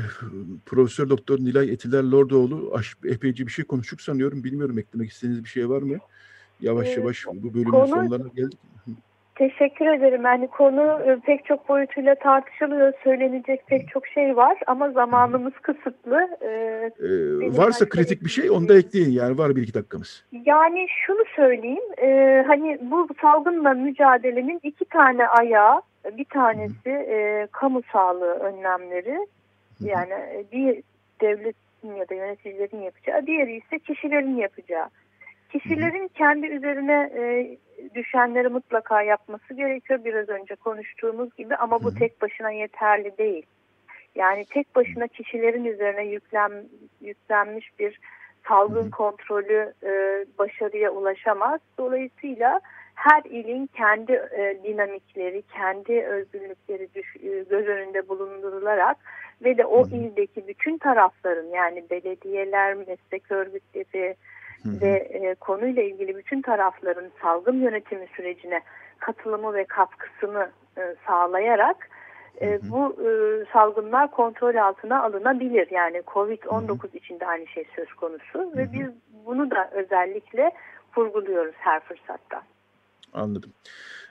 [0.65, 2.73] Profesör Doktor Nilay Etiler Lordoğlu
[3.05, 4.43] epeyce bir şey konuştuk sanıyorum.
[4.43, 5.97] Bilmiyorum eklemek istediğiniz bir şey var mı?
[6.61, 8.59] Yavaş ee, yavaş bu bölümün konu, sonlarına geldik.
[9.35, 10.23] Teşekkür ederim.
[10.23, 12.93] Yani konu e, pek çok boyutuyla tartışılıyor.
[13.03, 16.27] Söylenecek pek çok şey var ama zamanımız kısıtlı.
[16.41, 16.47] Ee,
[16.99, 20.25] ee, varsa kritik bir şey onu da ekleyin yani var bir iki dakikamız.
[20.45, 21.83] Yani şunu söyleyeyim.
[22.01, 25.81] E, hani bu salgınla mücadelenin iki tane ayağı
[26.17, 29.27] bir tanesi e, kamu sağlığı önlemleri.
[29.79, 30.83] Yani e, bir
[31.21, 33.27] devletin ya da yöneticilerin yapacağı.
[33.27, 34.89] Diğeri ise kişilerin yapacağı.
[35.49, 37.57] Kişilerin kendi üzerine e,
[37.95, 43.45] düşenleri mutlaka yapması gerekiyor biraz önce konuştuğumuz gibi ama bu tek başına yeterli değil.
[44.15, 46.51] Yani tek başına kişilerin üzerine yüklen,
[47.01, 47.99] yüklenmiş bir
[48.47, 49.89] salgın kontrolü e,
[50.39, 51.59] başarıya ulaşamaz.
[51.77, 52.61] Dolayısıyla
[52.97, 58.97] her ilin kendi e, dinamikleri, kendi özgürlükleri düş, e, göz önünde bulundurularak
[59.43, 64.15] ve de o ildeki bütün tarafların yani belediyeler, meslek örgütleri,
[64.65, 68.61] ve e, konuyla ilgili bütün tarafların salgın yönetimi sürecine
[68.99, 71.89] katılımı ve katkısını e, sağlayarak
[72.41, 73.09] e, bu e,
[73.53, 75.67] salgınlar kontrol altına alınabilir.
[75.71, 78.87] Yani Covid-19 için de aynı şey söz konusu ve biz
[79.25, 80.51] bunu da özellikle
[80.97, 82.41] vurguluyoruz her fırsatta.
[83.13, 83.51] Anladım.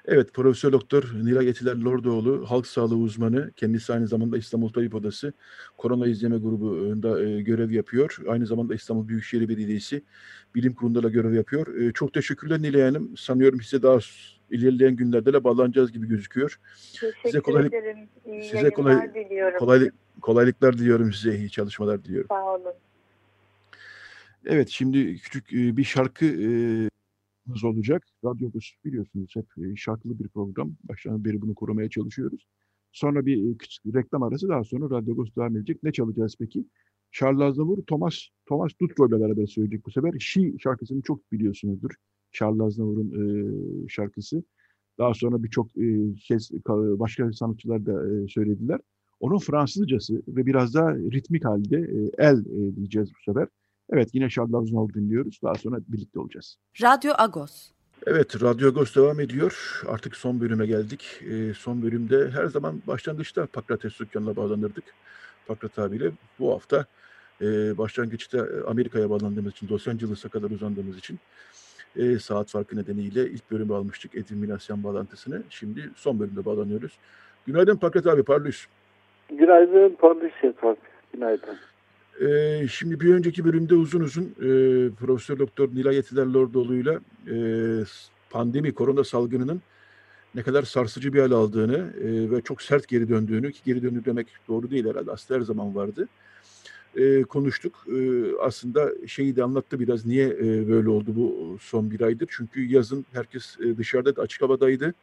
[0.08, 3.50] Evet, Profesör Doktor Nilay Etiler Lordoğlu, halk sağlığı uzmanı.
[3.56, 5.32] Kendisi aynı zamanda İstanbul Tabip Odası
[5.78, 8.18] Korona İzleme Grubu'nda e, görev yapıyor.
[8.28, 10.02] Aynı zamanda İstanbul Büyükşehir Belediyesi
[10.54, 11.74] Bilim Kurulu'nda da görev yapıyor.
[11.80, 13.16] E, çok teşekkürler Nilay Hanım.
[13.16, 13.98] Sanıyorum size daha
[14.50, 16.60] ilerleyen günlerde de bağlanacağız gibi gözüküyor.
[16.92, 18.08] Teşekkür size kolaylık, ederim.
[18.26, 19.58] İyi size kolay, diliyorum.
[19.58, 21.38] Kolaylık, kolaylıklar diliyorum size.
[21.38, 22.28] İyi çalışmalar diliyorum.
[22.28, 22.72] Sağ olun.
[24.46, 26.24] Evet, şimdi küçük e, bir şarkı
[27.64, 28.06] olacak.
[28.24, 28.50] Radyo
[28.84, 30.76] biliyorsunuz hep e, şarkılı bir program.
[30.84, 32.46] Baştan beri bunu korumaya çalışıyoruz.
[32.92, 35.82] Sonra bir e, küçük reklam arası daha sonra Radyo Agos devam edecek.
[35.82, 36.64] Ne çalacağız peki?
[37.12, 38.14] Charles Aznavour, Thomas,
[38.46, 40.14] Thomas Dutro ile beraber söyleyecek bu sefer.
[40.18, 41.90] She şarkısını çok biliyorsunuzdur.
[42.32, 43.10] Charles Aznavour'un
[43.84, 44.42] e, şarkısı.
[44.98, 46.50] Daha sonra birçok e, kez
[46.98, 48.80] başka sanatçılar da e, söylediler.
[49.20, 53.48] Onun Fransızcası ve biraz daha ritmik halde e, el e, diyeceğiz bu sefer.
[53.92, 55.40] Evet yine Şadlan Zunal dinliyoruz.
[55.42, 56.56] Daha sonra birlikte olacağız.
[56.82, 57.70] Radyo Agos.
[58.06, 59.82] Evet Radyo Agos devam ediyor.
[59.86, 61.20] Artık son bölüme geldik.
[61.30, 64.84] E, son bölümde her zaman başlangıçta Pakrates dükkanına bağlanırdık.
[65.46, 66.86] Pakrat abiyle bu hafta
[67.40, 71.18] e, başlangıçta Amerika'ya bağlandığımız için, Los Angeles'a kadar uzandığımız için
[71.96, 75.42] e, saat farkı nedeniyle ilk bölümü almıştık Edwin Minasyan bağlantısını.
[75.50, 76.98] Şimdi son bölümde bağlanıyoruz.
[77.46, 78.66] Günaydın Pakrat abi, parlıyız.
[79.28, 80.34] Günaydın, parlıyız.
[81.12, 81.56] Günaydın.
[82.20, 84.48] Ee, şimdi bir önceki bölümde uzun uzun e,
[84.90, 87.00] Profesör Doktor Nilay Etiler Lordoğlu'yla
[87.30, 87.36] e,
[88.30, 89.62] pandemi, korona salgınının
[90.34, 94.02] ne kadar sarsıcı bir hal aldığını e, ve çok sert geri döndüğünü ki geri döndü
[94.04, 96.08] demek doğru değil herhalde aslında her zaman vardı.
[96.96, 97.86] E, konuştuk.
[97.88, 102.28] E, aslında şeyi de anlattı biraz niye e, böyle oldu bu son bir aydır.
[102.30, 104.94] Çünkü yazın herkes e, dışarıda da açık havadaydı.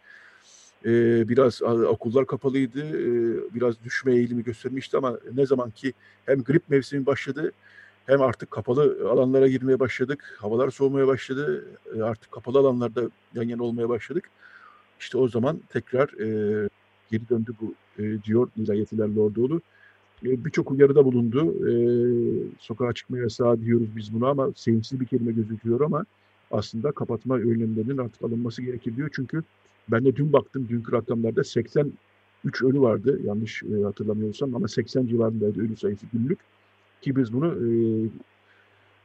[0.86, 0.90] E,
[1.30, 2.80] biraz okullar kapalıydı.
[2.80, 3.10] E,
[3.56, 5.94] biraz düşme eğilimi göstermişti ama ne zaman ki
[6.26, 7.52] hem grip mevsimi başladı
[8.06, 10.38] hem artık kapalı alanlara girmeye başladık.
[10.40, 11.66] Havalar soğumaya başladı.
[11.96, 14.30] E, artık kapalı alanlarda yan yana olmaya başladık.
[15.00, 16.70] İşte o zaman tekrar e,
[17.12, 17.74] geri döndü bu
[18.04, 19.62] e, diyor Nilayetiler Lordoğlu.
[20.26, 21.70] E, Birçok uyarıda bulundu.
[21.70, 21.74] E,
[22.60, 26.06] sokağa çıkma yasağı diyoruz biz buna ama sevinçli bir kelime gözüküyor ama
[26.52, 29.10] aslında kapatma önlemlerinin artık alınması gerekir diyor.
[29.14, 29.44] Çünkü
[29.88, 31.94] ben de dün baktım dünkü rakamlarda 83
[32.64, 36.40] ölü vardı yanlış e, hatırlamıyorsam ama 80 civarındaydı ölü sayısı günlük.
[37.02, 37.70] Ki biz bunu e,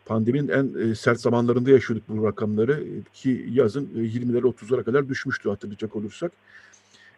[0.07, 5.09] pandeminin en e, sert zamanlarında yaşıyorduk bu rakamları e, ki yazın e, 20'lere 30'lara kadar
[5.09, 6.33] düşmüştü hatırlayacak olursak.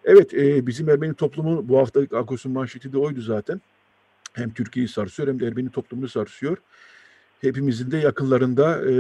[0.04, 3.60] Evet e, bizim Ermeni toplumu bu hafta Akos'un manşeti de oydu zaten.
[4.32, 6.58] Hem Türkiye'yi sarsıyor hem de Ermeni toplumunu sarsıyor.
[7.40, 8.92] Hepimizin de yakınlarında e,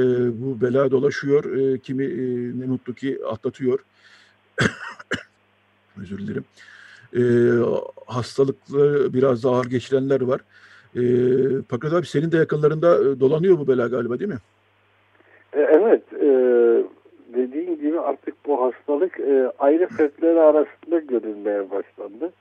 [0.42, 1.56] bu bela dolaşıyor.
[1.56, 2.18] E, kimi e,
[2.60, 3.78] ne mutlu ki atlatıyor.
[6.00, 6.44] Özür dilerim.
[7.16, 7.22] E,
[8.06, 10.40] hastalıklı biraz daha ağır geçirenler var.
[10.96, 11.02] E,
[11.68, 14.38] Fakat abi senin de yakınlarında e, dolanıyor bu bela galiba değil mi?
[15.52, 16.02] E, evet.
[16.12, 16.28] E,
[17.34, 22.32] dediğin gibi artık bu hastalık e, aile fertleri arasında görülmeye başlandı.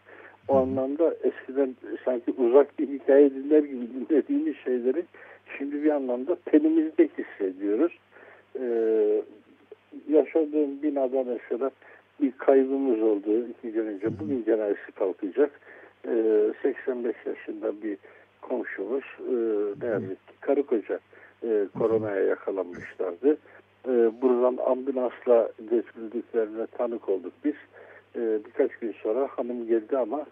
[0.47, 5.05] O anlamda eskiden sanki uzak bir hikaye dinler gibi dinlediğimiz şeyleri
[5.57, 7.91] şimdi bir anlamda tenimizde hissediyoruz.
[8.59, 9.21] Ee,
[10.09, 11.71] yaşadığım binada mesela
[12.21, 14.19] bir kaybımız oldu iki gün önce.
[14.19, 15.51] Bugün cenazesi kalkacak.
[16.07, 17.97] Ee, 85 yaşında bir
[18.41, 20.99] komşumuz e, ki karı koca
[21.43, 23.37] e, koronaya yakalanmışlardı.
[23.87, 27.55] E, buradan ambulansla götürüldüklerine tanık olduk biz.
[28.15, 30.25] E, birkaç gün sonra hanım geldi ama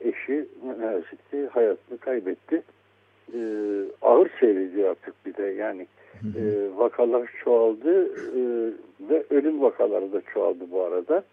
[0.00, 0.48] eşi
[0.78, 2.62] ne hayatını kaybetti.
[3.34, 3.40] E,
[4.02, 5.86] ağır seyrediyor artık bir de yani
[6.36, 6.42] e,
[6.76, 8.40] vakalar çoğaldı e,
[9.10, 11.24] ve ölüm vakaları da çoğaldı bu arada.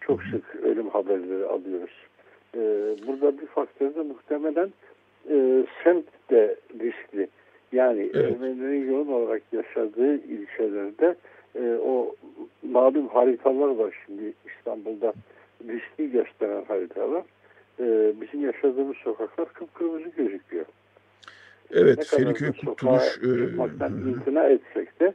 [0.00, 2.06] Çok sık ölüm haberleri alıyoruz.
[2.54, 2.60] E,
[3.06, 4.72] burada bir faktör de muhtemelen
[5.30, 7.28] e, semt de riskli.
[7.72, 8.32] Yani evet.
[8.32, 11.14] Ermenilerin yoğun olarak yaşadığı ilçelerde
[11.54, 12.14] e, o
[12.62, 15.12] malum haritalar var şimdi İstanbul'da
[15.68, 17.22] riskli gösteren haritalar.
[17.80, 20.66] E, bizim yaşadığımız sokaklar kıpkırmızı gözüküyor.
[21.72, 23.02] Evet, Feriköy Kurtuluş...
[23.14, 25.12] Çıkmaktan e, imtina etsek de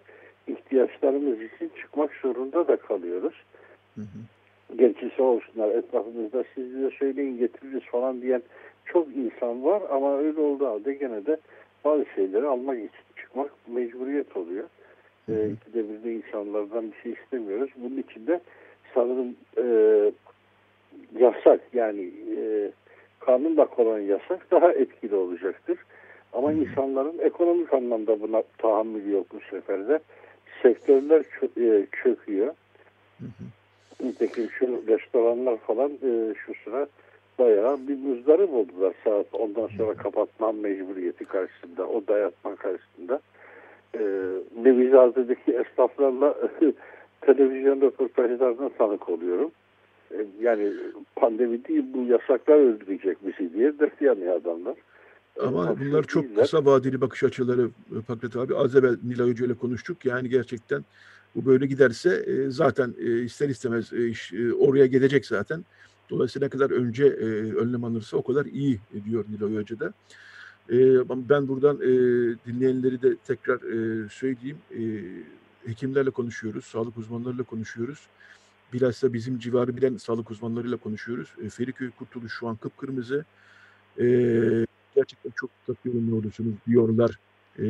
[0.47, 3.33] ihtiyaçlarımız için çıkmak zorunda da kalıyoruz.
[3.95, 4.77] Hı hı.
[4.77, 8.41] Gerçi sağ olsunlar etrafımızda siz de söyleyin getiririz falan diyen
[8.85, 11.37] çok insan var ama öyle olduğu halde gene de
[11.85, 14.65] bazı şeyleri almak için çıkmak mecburiyet oluyor.
[15.25, 15.39] Hı hı.
[15.39, 17.69] E, ikide bir de insanlardan bir şey istemiyoruz.
[17.77, 18.39] Bunun için de
[18.93, 19.65] sanırım e,
[21.19, 22.71] yasak yani e,
[23.19, 25.77] kanunla konan yasak daha etkili olacaktır.
[26.35, 29.99] Ama insanların ekonomik anlamda buna tahammülü yok bu sefer de.
[30.61, 31.23] Sektörler
[31.57, 32.47] e, çöküyor.
[33.19, 34.07] Hı hı.
[34.07, 36.87] Nitekim şu restoranlar falan e, şu sıra
[37.39, 43.19] bayağı bir muzdarip oldular saat ondan sonra kapatma mecburiyeti karşısında, o dayatma karşısında.
[43.93, 44.01] E,
[44.63, 46.35] Nevizade'deki esnaflarla
[47.21, 49.51] televizyon röportajlarına tanık oluyorum.
[50.41, 50.73] Yani
[51.15, 54.75] pandemi değil bu yasaklar öldürecek bizi diye dert yanıyor adamlar.
[55.41, 57.69] Ama bunlar çok kısa vadeli bakış açıları
[58.07, 58.55] Pakrat abi.
[58.55, 60.05] Az evvel Nilay Hoca ile konuştuk.
[60.05, 60.85] Yani gerçekten
[61.35, 65.65] bu böyle giderse e, zaten e, ister istemez e, oraya gelecek zaten.
[66.09, 67.03] Dolayısıyla ne kadar önce
[67.55, 69.93] önlem alınırsa o kadar iyi diyor Nilay Hoca da.
[71.29, 71.79] Ben buradan
[72.47, 73.59] dinleyenleri de tekrar
[74.09, 74.57] söyleyeyim.
[75.65, 77.99] Hekimlerle konuşuyoruz, sağlık uzmanlarıyla konuşuyoruz.
[78.73, 81.33] Bilhassa bizim civarı bilen sağlık uzmanlarıyla konuşuyoruz.
[81.49, 83.25] Feriköy Kurtuluş şu an kıpkırmızı
[84.95, 87.19] gerçekten çok dikkatli olumlu olursunuz diyorlar.
[87.59, 87.65] E,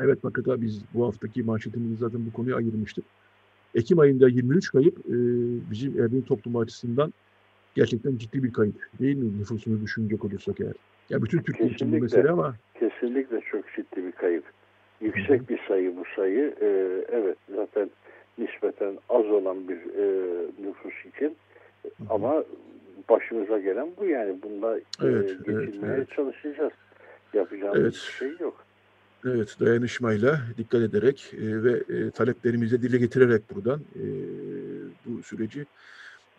[0.00, 3.04] evet Fakata biz bu haftaki manşetimizi zaten bu konuya ayırmıştık.
[3.74, 5.14] Ekim ayında 23 kayıp e,
[5.70, 7.12] bizim Ermeni toplumu açısından
[7.74, 10.74] gerçekten ciddi bir kayıp değil mi nüfusunu düşünecek olursak eğer.
[11.10, 12.54] Ya bütün Türkiye için bu mesele ama.
[12.74, 14.44] Kesinlikle çok ciddi bir kayıp.
[15.00, 16.54] Yüksek bir sayı bu sayı.
[16.60, 17.90] Ee, evet zaten
[18.38, 20.06] nispeten az olan bir e,
[20.62, 21.36] nüfus için.
[22.10, 22.44] Ama
[23.08, 24.42] başımıza gelen bu yani.
[24.42, 26.10] Bunda evet, e, geçinmeye evet, evet.
[26.16, 26.72] çalışacağız.
[27.34, 27.92] Yapacağımız evet.
[27.92, 28.64] bir şey yok.
[29.24, 34.04] Evet, dayanışmayla, dikkat ederek e, ve e, taleplerimizi dile getirerek buradan e,
[35.06, 35.66] bu süreci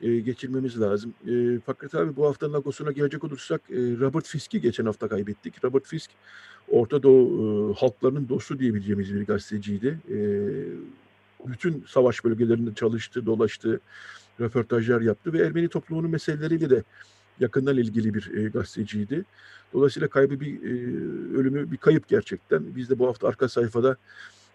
[0.02, 1.14] e, geçirmemiz lazım.
[1.28, 5.64] E, Fakret abi bu haftanın Lagos'una gelecek olursak e, Robert Fisk'i geçen hafta kaybettik.
[5.64, 6.12] Robert Fisk
[6.72, 9.98] Orta Doğu e, halklarının dostu diyebileceğimiz bir gazeteciydi.
[10.10, 10.18] E,
[11.48, 13.80] bütün savaş bölgelerinde çalıştı, dolaştı
[14.40, 16.84] röportajlar yaptı ve Ermeni toplumunun meseleleriyle de
[17.40, 19.26] yakından ilgili bir e, gazeteciydi.
[19.74, 20.70] Dolayısıyla kaybı bir e,
[21.38, 22.76] ölümü bir kayıp gerçekten.
[22.76, 23.98] Biz de bu hafta arka sayfada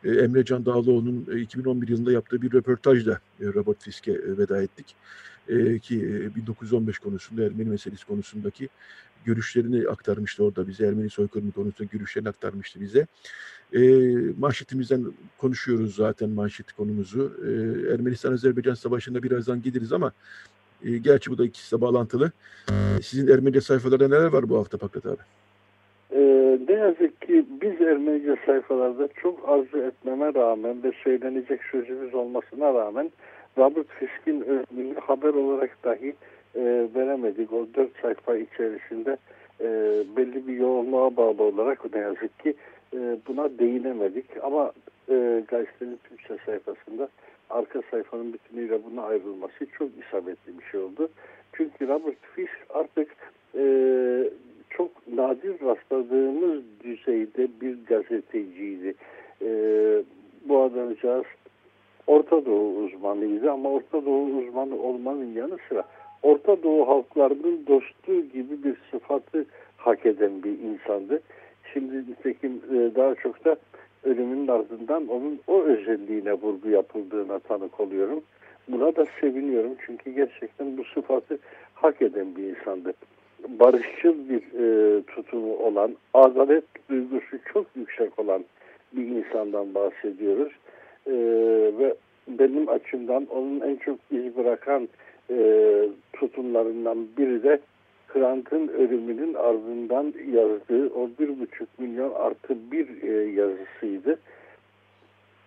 [0.05, 4.63] e, Emre Can Dağlıoğlu'nun e, 2011 yılında yaptığı bir röportajla e, Robert Fisk'e e, veda
[4.63, 4.97] ettik.
[5.49, 8.69] E, ki e, 1915 konusunda Ermeni meselesi konusundaki
[9.25, 10.87] görüşlerini aktarmıştı orada bize.
[10.87, 13.07] Ermeni soykırımı konusunda görüşlerini aktarmıştı bize.
[13.75, 13.81] E,
[14.39, 15.05] manşetimizden
[15.39, 17.33] konuşuyoruz zaten manşet konumuzu.
[17.43, 17.51] E,
[17.95, 20.13] Ermenistan-Azerbaycan Savaşı'nda birazdan gideriz ama
[20.85, 22.33] e, gerçi bu da ikisi de bağlantılı.
[22.69, 25.23] E, sizin Ermenice sayfalarda neler var bu hafta Pakrat abi?
[26.11, 26.21] E,
[26.69, 33.11] ne yazık ki biz Ermenice sayfalarda çok arzu etmeme rağmen ve söylenecek sözümüz olmasına rağmen
[33.59, 36.15] Robert Fisk'in ölümünü haber olarak dahi
[36.55, 37.53] e, veremedik.
[37.53, 39.17] O dört sayfa içerisinde
[39.61, 39.67] e,
[40.17, 42.55] belli bir yoğunluğa bağlı olarak ne yazık ki
[42.95, 44.27] e, buna değinemedik.
[44.43, 44.73] Ama
[45.09, 47.09] e, gazetenin Türkçe sayfasında
[47.51, 51.09] arka sayfanın bütünüyle buna ayrılması çok isabetli bir şey oldu.
[51.53, 53.09] Çünkü Robert Fisk artık
[53.55, 53.65] e,
[54.71, 58.95] çok nadir rastladığımız düzeyde bir gazeteciydi.
[59.43, 59.49] E,
[60.45, 61.25] bu adamcağız
[62.07, 65.85] Orta Doğu uzmanıydı ama Orta Doğu uzmanı olmanın yanı sıra
[66.23, 69.45] Orta Doğu halklarının dostu gibi bir sıfatı
[69.77, 71.23] hak eden bir insandı.
[71.73, 73.57] Şimdi nitekim e, daha çok da
[74.05, 78.23] ölümünün ardından onun o özelliğine vurgu yapıldığına tanık oluyorum.
[78.69, 81.39] Buna da seviniyorum çünkü gerçekten bu sıfatı
[81.75, 82.93] hak eden bir insandı.
[83.49, 88.45] Barışçıl bir e, tutumu olan, adalet duygusu çok yüksek olan
[88.93, 90.53] bir insandan bahsediyoruz.
[91.07, 91.13] E,
[91.79, 91.95] ve
[92.29, 94.89] benim açımdan onun en çok iz bırakan
[95.31, 95.37] e,
[96.13, 97.61] tutumlarından biri de
[98.13, 104.19] Grant'ın ölümünün ardından yazdığı o bir buçuk milyon artı bir e, yazısıydı.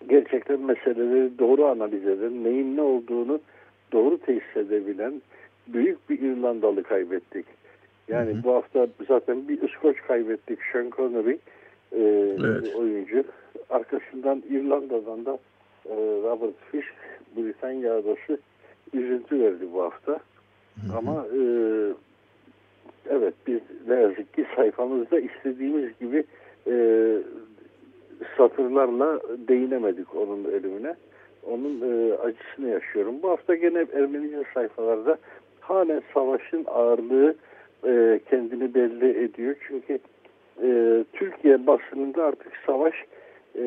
[0.10, 3.40] Gerçekten meseleleri doğru analiz eden, neyin ne olduğunu
[3.94, 5.22] doğru tesis edebilen
[5.68, 7.46] büyük bir İrlandalı kaybettik.
[8.08, 8.44] Yani hı hı.
[8.44, 10.60] bu hafta zaten bir İskoç kaybettik.
[10.72, 11.38] Sean Connery
[11.92, 12.02] e,
[12.46, 12.76] evet.
[12.76, 13.24] oyuncu.
[13.70, 15.38] Arkasından İrlanda'dan da
[15.86, 16.94] e, Robert Fisk,
[17.38, 18.40] Britanya adası
[18.94, 20.12] üzüntü verdi bu hafta.
[20.12, 20.20] Hı
[20.94, 20.98] hı.
[20.98, 21.40] Ama e,
[23.10, 26.24] evet biz ne yazık ki sayfamızda istediğimiz gibi
[26.68, 26.76] e,
[28.38, 30.96] satırlarla değinemedik onun ölümüne.
[31.44, 33.16] Onun e, acısını yaşıyorum.
[33.24, 35.18] Bu hafta gene Ermenice sayfalarda
[35.60, 37.36] halen savaşın ağırlığı
[37.88, 39.56] e, kendini belli ediyor.
[39.68, 40.00] Çünkü
[40.64, 42.94] e, Türkiye basınında artık savaş
[43.56, 43.64] e,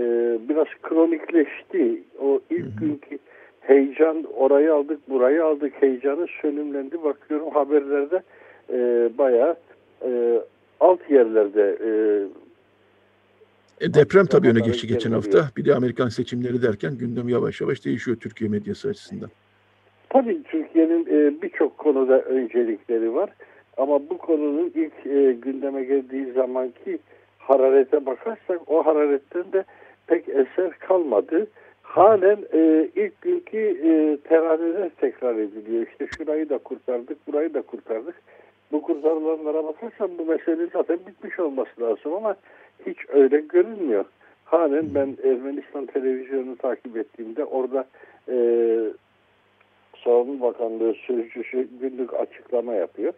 [0.49, 2.03] biraz kronikleşti.
[2.20, 3.18] O ilk günkü
[3.61, 7.05] heyecan orayı aldık burayı aldık heyecanı sönümlendi.
[7.05, 8.22] Bakıyorum haberlerde
[8.73, 9.57] e, bayağı
[10.05, 10.41] e,
[10.81, 11.91] alt yerlerde e,
[13.81, 15.51] e, deprem tabii öne geçti geçen hafta.
[15.57, 19.31] Bir de Amerikan seçimleri derken gündem yavaş yavaş değişiyor Türkiye medyası açısından.
[20.11, 23.31] Tabii Türkiye'nin e, birçok konuda öncelikleri var.
[23.77, 26.99] Ama bu konunun ilk e, gündeme geldiği zamanki
[27.39, 29.64] hararete bakarsak o hararetten de
[30.07, 31.47] pek eser kalmadı.
[31.83, 35.87] Halen e, ilk günkü e, teraneler tekrar ediliyor.
[35.87, 38.14] İşte şurayı da kurtardık, burayı da kurtardık.
[38.73, 42.37] Bu kurtarılanlara bakarsan bu mesele zaten bitmiş olması lazım ama
[42.87, 44.05] hiç öyle görünmüyor.
[44.45, 47.85] Halen ben Ermenistan televizyonunu takip ettiğimde orada
[48.29, 48.37] e,
[50.05, 53.12] Savunma Bakanlığı sözcüsü günlük açıklama yapıyor.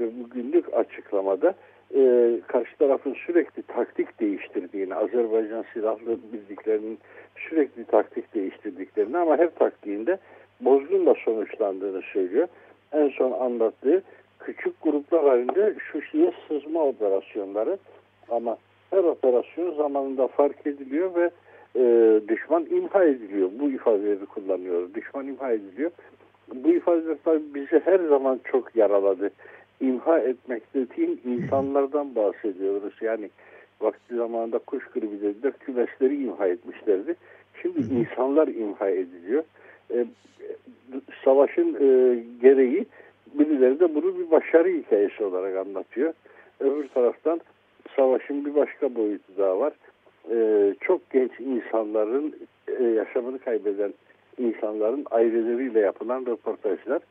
[0.00, 1.54] Ve bu günlük açıklamada
[1.94, 6.98] e, karşı tarafın sürekli taktik değiştirdiğini, Azerbaycan silahlı birliklerinin
[7.36, 10.18] sürekli taktik değiştirdiklerini ama her taktiğinde
[10.60, 12.48] bozgunla sonuçlandığını söylüyor.
[12.92, 14.02] En son anlattığı
[14.44, 17.78] küçük gruplar halinde Şuşi'ye sızma operasyonları
[18.28, 18.56] ama
[18.90, 21.30] her operasyon zamanında fark ediliyor ve
[21.76, 23.50] e, düşman imha ediliyor.
[23.60, 24.94] Bu ifadeleri kullanıyoruz.
[24.94, 25.90] Düşman imha ediliyor.
[26.54, 27.16] Bu ifadeler
[27.54, 29.30] bizi her zaman çok yaraladı.
[29.80, 32.94] İmha etmek dediğim insanlardan bahsediyoruz.
[33.00, 33.30] Yani
[33.80, 37.14] vakti zamanında kuş gribi dediler, kümesleri imha etmişlerdi.
[37.62, 39.44] Şimdi insanlar imha ediliyor.
[39.90, 40.06] E,
[41.24, 42.86] savaşın e, gereği
[43.38, 46.12] birileri de bunu bir başarı hikayesi olarak anlatıyor.
[46.60, 47.40] Öbür taraftan
[47.96, 49.72] savaşın bir başka boyutu daha var.
[50.30, 52.34] Ee, çok genç insanların
[52.68, 53.94] e, yaşamını kaybeden
[54.38, 57.02] insanların aileleriyle yapılan röportajlar.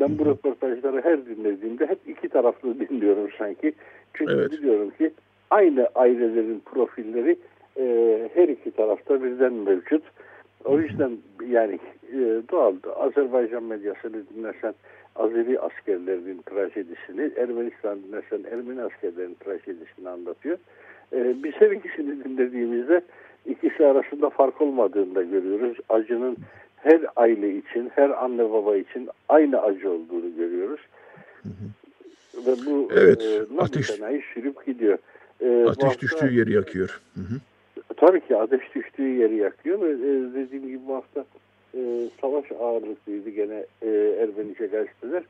[0.00, 3.72] Ben bu röportajları her dinlediğimde hep iki taraflı dinliyorum sanki.
[4.14, 4.52] Çünkü evet.
[4.52, 5.10] biliyorum ki
[5.50, 7.36] aynı ailelerin profilleri
[7.78, 10.02] e, her iki tarafta birden mevcut.
[10.64, 11.10] O yüzden
[11.48, 11.78] yani
[12.12, 12.18] e,
[12.50, 14.74] doğal Azerbaycan medyasını dinlersen
[15.18, 20.58] Azeri askerlerinin trajedisini, Ermenistan dinlersen Ermeni askerlerinin trajedisini anlatıyor.
[21.12, 23.00] E, biz her ikisini dinlediğimizde
[23.46, 25.78] ikisi arasında fark olmadığını da görüyoruz.
[25.88, 26.36] Acının
[26.76, 30.80] her aile için, her anne baba için aynı acı olduğunu görüyoruz.
[31.42, 32.46] Hı hı.
[32.46, 33.86] Ve bu evet, e, ateş,
[34.34, 34.98] sürüp gidiyor.
[35.40, 37.00] E, ateş hafta, düştüğü yeri yakıyor.
[37.14, 37.40] Hı hı.
[37.96, 41.24] Tabii ki ateş düştüğü yeri yakıyor e, dediğim gibi bu hafta
[41.76, 43.88] e, savaş ağırlıklıydı gene e,
[44.20, 45.22] Ermenice gazeteler.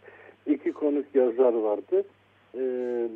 [0.46, 2.04] İki konuk yazar vardı.
[2.54, 2.60] E,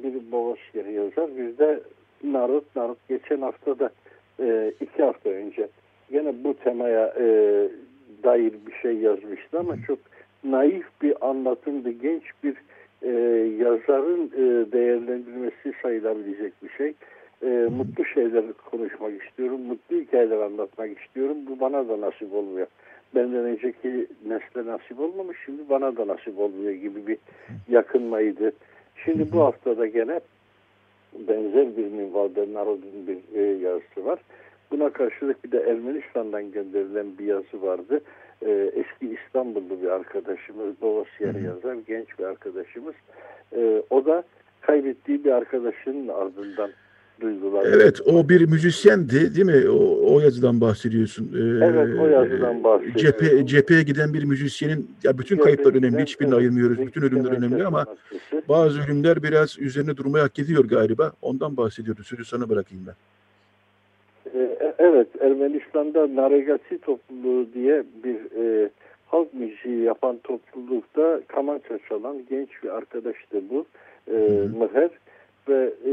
[0.03, 1.81] biri Boğaziçi yazar, bir de
[2.25, 2.77] Narut.
[2.77, 3.91] Narut geçen hafta da
[4.41, 5.69] e, iki hafta önce
[6.13, 7.25] gene bu temaya e,
[8.23, 9.99] dair bir şey yazmıştı ama çok
[10.45, 11.91] naif bir anlatımdı.
[11.91, 12.57] Genç bir
[13.03, 13.11] e,
[13.59, 16.95] yazarın e, değerlendirmesi sayılabilecek bir şey.
[17.43, 19.61] E, mutlu şeyler konuşmak istiyorum.
[19.61, 21.37] Mutlu hikayeler anlatmak istiyorum.
[21.49, 22.67] Bu bana da nasip olmuyor.
[23.15, 25.37] Benden önceki nesle nasip olmamış.
[25.45, 27.19] Şimdi bana da nasip olmuyor gibi bir
[27.69, 28.53] yakınmaydı.
[29.05, 30.21] Şimdi bu haftada gene
[31.13, 34.19] benzer bir minvalde Narod'un bir e, yazısı var.
[34.71, 38.01] Buna karşılık bir de Ermenistan'dan gönderilen bir yazı vardı.
[38.43, 42.95] E, eski İstanbullu bir arkadaşımız, Boğaziyer yazar, genç bir arkadaşımız.
[43.57, 44.23] E, o da
[44.61, 46.71] kaybettiği bir arkadaşının ardından
[47.21, 47.67] duygular.
[47.67, 49.71] Evet, o bir müzisyendi değil mi?
[49.71, 51.25] O, o yazıdan bahsediyorsun.
[51.35, 53.01] Ee, evet, o yazıdan bahsediyorum.
[53.01, 56.79] Cephe, cepheye giden bir müzisyenin, ya bütün cepheye kayıplar önemli, hiçbirini ayırmıyoruz.
[56.79, 57.87] Bütün ölümler önemli ama
[58.49, 61.13] bazı ölümler biraz üzerine durmaya hak ediyor galiba.
[61.23, 62.03] Ondan bahsediyordu.
[62.03, 62.95] Sözü sana bırakayım ben.
[64.35, 68.71] Ee, evet, Ermenistan'da Naregati topluluğu diye bir e,
[69.07, 73.67] halk müziği yapan toplulukta kamança çalan genç bir arkadaştı bu.
[74.09, 74.17] E,
[74.59, 74.91] Mıher
[75.49, 75.93] ve e,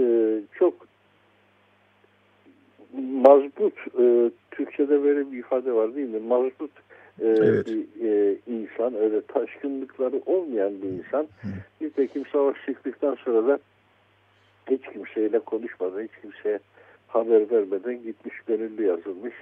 [0.59, 0.86] çok
[3.01, 6.19] mazbut e, Türkçe'de böyle bir ifade var değil mi?
[6.19, 6.71] Mazbut
[7.21, 7.67] e, evet.
[7.67, 11.23] bir e, insan öyle taşkınlıkları olmayan bir insan.
[11.41, 11.47] Hı.
[11.81, 13.59] Nitekim savaş çıktıktan sonra da
[14.71, 16.59] hiç kimseyle konuşmadan, hiç kimseye
[17.07, 19.33] haber vermeden gitmiş gönüllü yazılmış.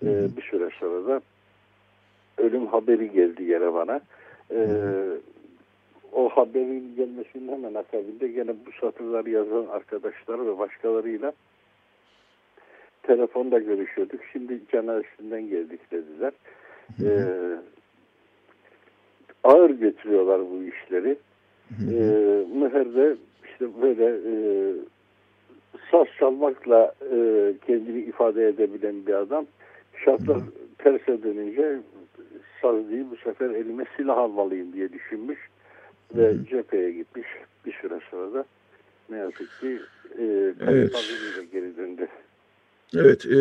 [0.00, 0.08] Hı.
[0.08, 1.20] E, bir süre sonra da
[2.38, 4.00] ölüm haberi geldi yere bana.
[4.50, 4.68] E,
[6.12, 11.32] o haberin gelmesinin hemen akabinde gene bu satırları yazan arkadaşlar ve başkalarıyla
[13.06, 14.20] telefonda görüşüyorduk.
[14.32, 16.32] Şimdi cenazesinden geldik dediler.
[17.02, 17.24] Ee,
[19.44, 21.16] ağır götürüyorlar bu işleri.
[21.70, 24.34] Ee, Müher'de işte böyle e,
[25.90, 29.46] saz çalmakla e, kendini ifade edebilen bir adam.
[30.04, 30.38] Şartlar
[30.78, 31.78] terse dönünce
[32.62, 35.38] saz değil bu sefer elime silah almalıyım diye düşünmüş
[36.14, 37.26] ve cepheye gitmiş.
[37.66, 38.44] Bir süre sonra da
[39.10, 39.78] ne yazık ki
[40.18, 41.14] e, evet.
[41.52, 42.08] geri döndü.
[42.96, 43.38] Evet, e,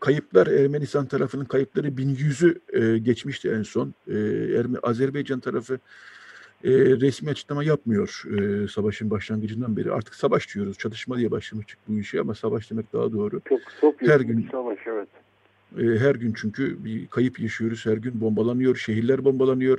[0.00, 3.94] kayıplar Ermenistan tarafının kayıpları 1100'ü e, geçmişti en son.
[4.08, 4.14] E,
[4.58, 5.78] Erme, Azerbaycan tarafı
[6.64, 9.92] e, resmi açıklama yapmıyor e, savaşın başlangıcından beri.
[9.92, 13.40] Artık savaş diyoruz, çatışma diye başlamıştık bu işe ama savaş demek daha doğru.
[13.48, 15.08] Çok, çok her gün savaş evet.
[15.78, 19.78] E, her gün çünkü bir kayıp yaşıyoruz, her gün bombalanıyor, şehirler bombalanıyor.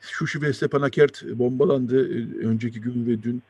[0.00, 2.08] Şuşu ve Stepanakert bombalandı
[2.48, 3.42] önceki gün ve dün.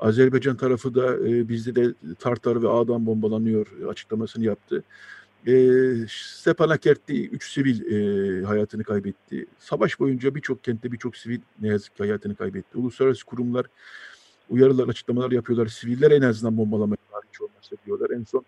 [0.00, 4.82] Azerbaycan tarafı da e, bizde de Tartar ve Ağdan bombalanıyor açıklamasını yaptı.
[5.46, 5.52] E,
[6.08, 9.46] Stepanakert'te 3 sivil e, hayatını kaybetti.
[9.58, 12.78] Savaş boyunca birçok kentte birçok sivil ne yazık ki hayatını kaybetti.
[12.78, 13.66] Uluslararası kurumlar
[14.50, 15.66] uyarılar, açıklamalar yapıyorlar.
[15.66, 16.96] Siviller en azından bombalamaya
[17.32, 18.10] hiç olmazsa diyorlar.
[18.10, 18.44] En son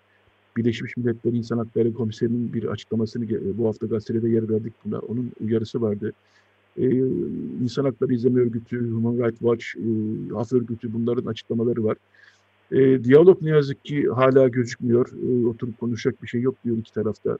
[0.56, 4.98] Birleşmiş Milletler İnsan Hakları Komiserinin bir açıklamasını bu hafta gazetede yer verdik buna.
[4.98, 6.12] Onun uyarısı vardı
[6.78, 6.86] e,
[7.62, 9.82] İnsan Hakları İzleme Örgütü, Human Rights Watch, e,
[10.34, 11.96] Haf Örgütü bunların açıklamaları var.
[12.72, 15.08] E, diyalog ne yazık ki hala gözükmüyor.
[15.08, 17.38] E, oturup konuşacak bir şey yok diyor iki tarafta.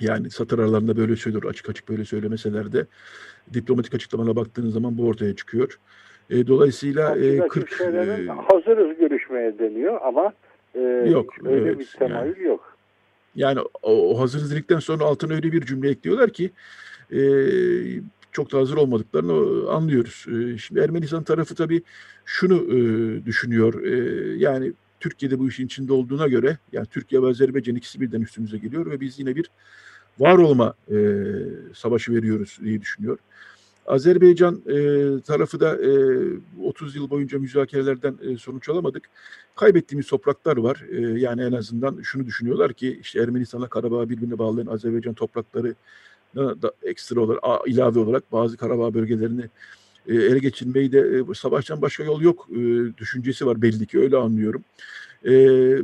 [0.00, 2.86] Yani satır aralarında böyle söylüyor, açık açık böyle söylemeseler de
[3.54, 5.78] diplomatik açıklamalara baktığınız zaman bu ortaya çıkıyor.
[6.30, 7.84] E, dolayısıyla e, 40 e,
[8.26, 10.32] hazırız görüşmeye deniyor ama
[10.74, 10.80] e,
[11.10, 12.76] yok öyle evet, bir temayül yani, yok.
[13.36, 16.50] Yani o, o hazırız dedikten sonra altına öyle bir cümle ekliyorlar ki
[17.12, 17.20] e,
[18.32, 20.24] çok da hazır olmadıklarını anlıyoruz.
[20.60, 21.82] Şimdi Ermenistan tarafı tabii
[22.24, 22.66] şunu
[23.26, 23.82] düşünüyor.
[24.36, 28.90] Yani Türkiye'de bu işin içinde olduğuna göre yani Türkiye ve Azerbaycan ikisi birden üstümüze geliyor
[28.90, 29.50] ve biz yine bir
[30.18, 30.96] var olma e,
[31.74, 33.18] savaşı veriyoruz diye düşünüyor.
[33.86, 34.76] Azerbaycan e,
[35.20, 35.90] tarafı da e,
[36.64, 39.08] 30 yıl boyunca müzakerelerden e, sonuç alamadık.
[39.56, 40.84] Kaybettiğimiz topraklar var.
[40.90, 45.74] E, yani en azından şunu düşünüyorlar ki işte Ermenistan'la Karabağ birbirine bağlayan Azerbaycan toprakları
[46.36, 49.44] da ekstra olarak ilave olarak bazı Karabağ bölgelerini
[50.06, 50.98] e, ele geçirmeyi de
[51.30, 52.56] e, savaştan başka yol yok e,
[52.98, 54.64] düşüncesi var belli ki öyle anlıyorum.
[55.24, 55.30] E,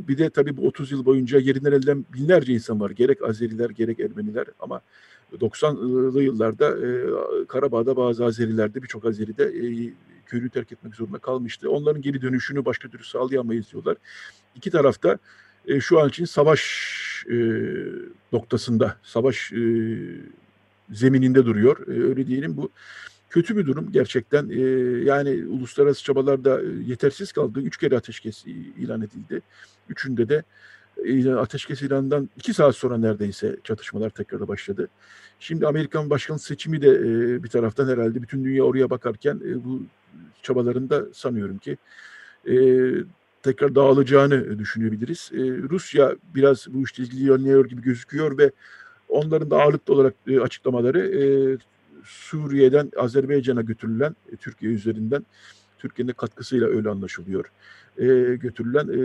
[0.07, 2.89] bir de tabii bu 30 yıl boyunca yerinden elden binlerce insan var.
[2.91, 4.81] Gerek Azeriler gerek Ermeniler ama
[5.33, 7.05] 90'lı yıllarda e,
[7.47, 9.93] Karabağ'da bazı Azerilerde birçok Azeri de e,
[10.25, 11.71] köyünü terk etmek zorunda kalmıştı.
[11.71, 13.97] Onların geri dönüşünü başka türlü sağlayamayız diyorlar.
[14.55, 15.17] İki tarafta
[15.67, 16.61] e, şu an için savaş
[17.29, 17.35] e,
[18.31, 19.59] noktasında, savaş e,
[20.91, 21.87] zemininde duruyor.
[21.87, 22.69] E, öyle diyelim bu
[23.29, 24.49] kötü bir durum gerçekten.
[24.49, 24.61] E,
[25.03, 27.59] yani uluslararası çabalarda yetersiz kaldı.
[27.59, 28.45] Üç kere ateşkes
[28.77, 29.41] ilan edildi.
[29.89, 30.43] Üçünde de
[31.05, 34.89] e, ateşkes ilanından iki saat sonra neredeyse çatışmalar tekrar başladı.
[35.39, 39.83] Şimdi Amerikan başkan seçimi de e, bir taraftan herhalde bütün dünya oraya bakarken e, bu
[40.43, 41.77] çabalarında sanıyorum ki
[42.49, 42.55] e,
[43.47, 45.31] tekrar dağılacağını düşünebiliriz.
[45.33, 45.39] E,
[45.69, 48.51] Rusya biraz bu işte ilgileniyor gibi gözüküyor ve
[49.09, 51.23] onların da ağırlıklı olarak e, açıklamaları e,
[52.03, 55.25] Suriye'den Azerbaycan'a götürülen e, Türkiye üzerinden
[55.79, 57.45] Türkiye'nin katkısıyla öyle anlaşılıyor.
[57.97, 59.01] E, götürülen e,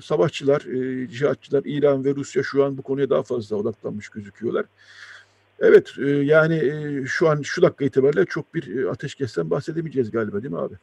[0.00, 4.64] savaşçılar, e, cihatçılar İran ve Rusya şu an bu konuya daha fazla odaklanmış gözüküyorlar.
[5.58, 10.42] Evet e, yani e, şu an şu dakika itibariyle çok bir e, ateşkesten bahsedemeyeceğiz galiba
[10.42, 10.74] değil mi abi?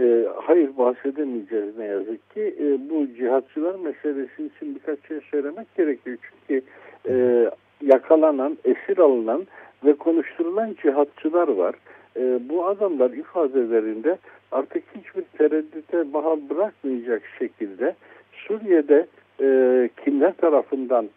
[0.00, 2.54] E, hayır bahsedemeyeceğiz ne yazık ki.
[2.60, 6.16] E, bu cihatçılar meselesi için birkaç şey söylemek gerekiyor.
[6.22, 6.66] Çünkü
[7.08, 7.44] e,
[7.82, 9.46] yakalanan, esir alınan
[9.84, 11.74] ve konuşturulan cihatçılar var.
[12.16, 14.18] E, bu adamlar ifadelerinde
[14.52, 17.94] artık hiçbir tereddüte mahal bırakmayacak şekilde
[18.32, 19.06] Suriye'de
[19.40, 21.08] e, kimler tarafından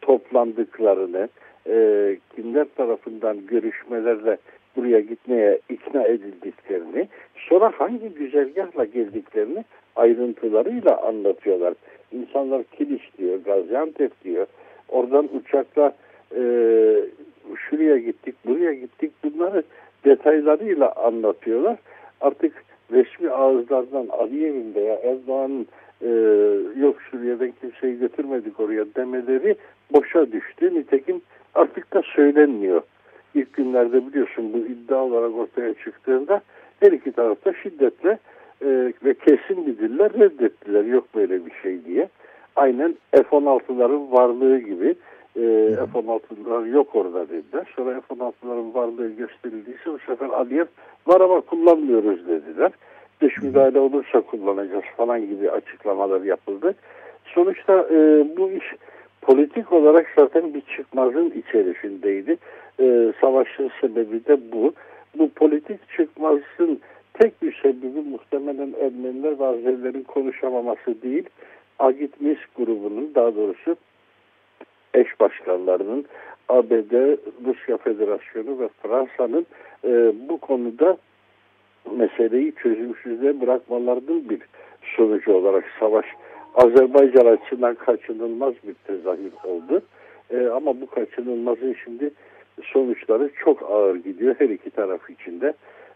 [0.00, 1.28] toplandıklarını,
[1.66, 4.38] e, kimler tarafından görüşmelerle
[4.76, 9.64] buraya gitmeye ikna edildiklerini, sonra hangi güzergahla geldiklerini
[9.96, 11.74] ayrıntılarıyla anlatıyorlar.
[12.12, 14.46] İnsanlar Kilis diyor, Gaziantep diyor.
[14.88, 15.92] Oradan uçakla
[16.36, 16.40] e,
[17.56, 19.12] şuraya gittik, buraya gittik.
[19.24, 19.62] Bunları
[20.04, 21.76] detaylarıyla anlatıyorlar.
[22.20, 22.52] Artık
[22.92, 25.66] resmi ağızlardan Aliyev'in veya Erdoğan'ın
[26.02, 26.08] e,
[26.80, 29.56] yok Suriye'den kimseyi götürmedik oraya demeleri
[29.92, 30.74] boşa düştü.
[30.74, 31.20] Nitekim
[31.54, 32.82] artık da söylenmiyor.
[33.36, 36.40] İlk günlerde biliyorsun bu iddia olarak ortaya çıktığında
[36.80, 38.18] her iki tarafta şiddetle
[38.62, 40.84] e, ve kesin bir diller reddettiler.
[40.84, 42.08] Yok böyle bir şey diye.
[42.56, 44.88] Aynen F-16'ların varlığı gibi
[45.36, 47.72] e, F-16'lar yok orada dediler.
[47.76, 50.66] Sonra F-16'ların varlığı gösterildiyse bu sefer Aliyev
[51.06, 52.72] var ama kullanmıyoruz dediler.
[53.20, 56.74] Dış müdahale olursa kullanacağız falan gibi açıklamalar yapıldı.
[57.24, 58.74] Sonuçta e, bu iş
[59.26, 62.36] politik olarak zaten bir çıkmazın içerisindeydi.
[62.80, 64.72] E, savaşın sebebi de bu.
[65.18, 66.80] Bu politik çıkmazın
[67.14, 71.24] tek bir sebebi muhtemelen Ermeniler ve Azerilerin konuşamaması değil.
[71.78, 73.76] Agit Mis grubunun daha doğrusu
[74.94, 76.04] eş başkanlarının
[76.48, 77.16] ABD,
[77.46, 79.46] Rusya Federasyonu ve Fransa'nın
[79.84, 80.96] e, bu konuda
[81.96, 84.40] meseleyi çözümsüzlüğe bırakmalarının bir
[84.96, 86.06] sonucu olarak savaş
[86.56, 89.82] Azerbaycan açısından kaçınılmaz bir tezahür oldu.
[90.30, 92.10] E, ama bu kaçınılmazın şimdi
[92.64, 95.52] sonuçları çok ağır gidiyor her iki taraf içinde.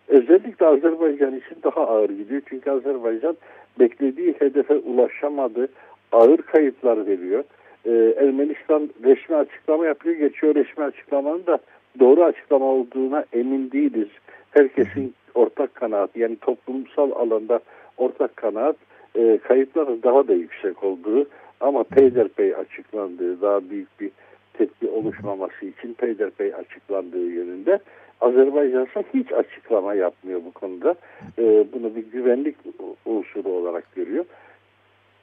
[0.08, 2.42] Özellikle Azerbaycan için daha ağır gidiyor.
[2.48, 3.36] Çünkü Azerbaycan
[3.78, 5.68] beklediği hedefe ulaşamadı.
[6.12, 7.44] Ağır kayıplar veriyor.
[7.86, 10.14] Ee, Ermenistan resmi açıklama yapıyor.
[10.14, 11.58] Geçiyor resmi açıklamanın da
[12.00, 14.08] doğru açıklama olduğuna emin değiliz.
[14.50, 17.60] Herkesin ortak kanaat yani toplumsal alanda
[17.96, 18.76] ortak kanaat
[19.16, 21.26] e, kayıpların daha da yüksek olduğu
[21.60, 24.10] ama peyderpey açıklandığı daha büyük bir
[24.52, 27.78] tepki oluşmaması için peyderpey açıklandığı yönünde.
[28.20, 30.94] Azerbaycan ise hiç açıklama yapmıyor bu konuda.
[31.38, 32.56] E, bunu bir güvenlik
[33.04, 34.24] unsuru olarak görüyor.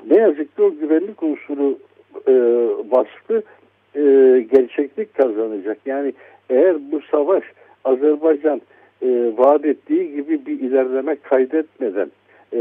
[0.10, 1.78] Ne yazık ki o güvenlik unsuru
[2.28, 2.34] e,
[2.92, 3.44] vasfı
[3.96, 4.02] e,
[4.52, 5.78] gerçeklik kazanacak.
[5.86, 6.14] Yani
[6.50, 7.44] eğer bu savaş
[7.84, 8.62] Azerbaycan
[9.02, 12.12] e, vaat ettiği gibi bir ilerleme kaydetmeden
[12.54, 12.60] e,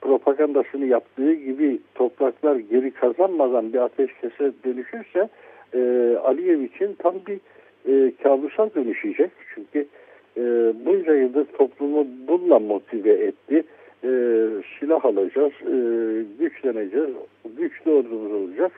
[0.00, 5.28] propagandasını yaptığı gibi topraklar geri kazanmadan bir ateşkese dönüşürse
[5.74, 5.80] e,
[6.24, 7.40] Aliyev için tam bir
[7.88, 9.30] e, kabusa dönüşecek.
[9.54, 9.86] Çünkü
[10.36, 10.42] e,
[10.86, 13.62] bunca yıldır toplumu bununla motive etti.
[14.04, 14.10] E,
[14.80, 15.74] silah alacağız, e,
[16.38, 17.10] güçleneceğiz,
[17.58, 18.72] güçlü ordumuz olacak.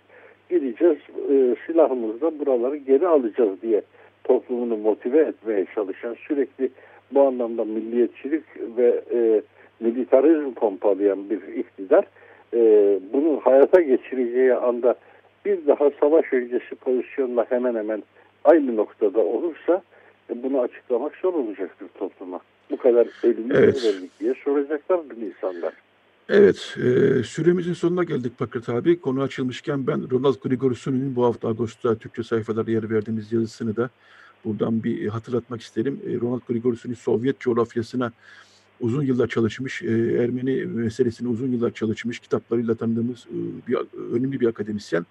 [0.50, 0.98] Gideceğiz,
[1.30, 3.82] e, silahımızla buraları geri alacağız diye
[4.24, 6.70] toplumunu motive etmeye çalışan sürekli
[7.12, 8.44] bu anlamda milliyetçilik
[8.76, 9.42] ve e,
[9.80, 12.04] militarizm pompalayan bir iktidar
[12.54, 12.58] e,
[13.12, 14.94] bunu hayata geçireceği anda
[15.44, 18.02] bir daha savaş öncesi pozisyonla hemen hemen
[18.44, 19.82] aynı noktada olursa
[20.30, 22.40] e, bunu açıklamak zor olacaktır topluma.
[22.70, 23.84] Bu kadar ölümü evet.
[23.84, 25.72] verdik diye soracaklar bu insanlar.
[26.28, 29.00] Evet, e, süremizin sonuna geldik Pakrat abi.
[29.00, 33.90] Konu açılmışken ben Ronald Grigorsu'nun bu hafta Ağustos'ta Türkçe sayfalarda yer verdiğimiz yazısını da
[34.44, 36.00] buradan bir hatırlatmak isterim.
[36.06, 38.12] E, Ronald Grigorsu'nun Sovyet coğrafyasına
[38.80, 39.86] uzun yıllar çalışmış, e,
[40.22, 43.78] Ermeni meselesini uzun yıllar çalışmış, kitaplarıyla tanıdığımız e, bir
[44.12, 45.06] önemli bir akademisyen.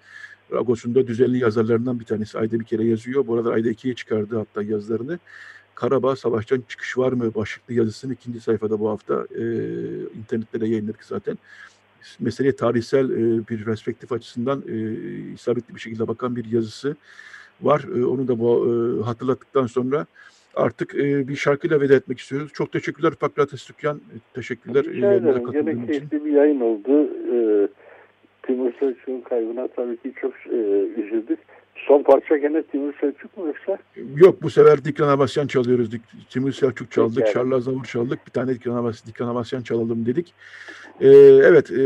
[0.52, 2.38] Agos'un da düzenli yazarlarından bir tanesi.
[2.38, 3.26] Ayda bir kere yazıyor.
[3.26, 5.18] Bu arada ayda ikiye çıkardı hatta yazılarını.
[5.74, 9.42] Karabağ Savaş'tan çıkış var mı başlıklı yazısını ikinci sayfada bu hafta e,
[10.18, 11.38] internette de yayınladık zaten.
[12.20, 14.76] meseleye tarihsel e, bir perspektif açısından e,
[15.34, 16.96] isabetli bir şekilde bakan bir yazısı
[17.62, 17.84] var.
[17.96, 20.06] E, onu da bu e, hatırlattıktan sonra
[20.54, 22.52] artık e, bir şarkıyla veda etmek istiyoruz.
[22.54, 24.00] Çok teşekkürler Pakrates Tükyan.
[24.34, 24.84] Teşekkürler.
[24.84, 25.52] Rica ederim.
[25.52, 27.04] Gene keyifli bir yayın oldu.
[27.34, 27.68] E,
[28.42, 30.56] Timur Selçuk'un kaybına tabii ki çok e,
[31.00, 31.38] üzüldük.
[31.86, 33.78] Son parça gene Timur Selçuk mu yoksa?
[34.16, 35.92] Yok bu sefer Dikran Abasyan çalıyoruz.
[35.92, 37.32] Dik, Timur Selçuk çaldık, yani.
[37.32, 38.26] Şarlı Azavur çaldık.
[38.26, 40.34] Bir tane Dikran, Abas, Dikran Abasyan çalalım dedik.
[41.00, 41.08] Ee,
[41.44, 41.70] evet.
[41.70, 41.82] E,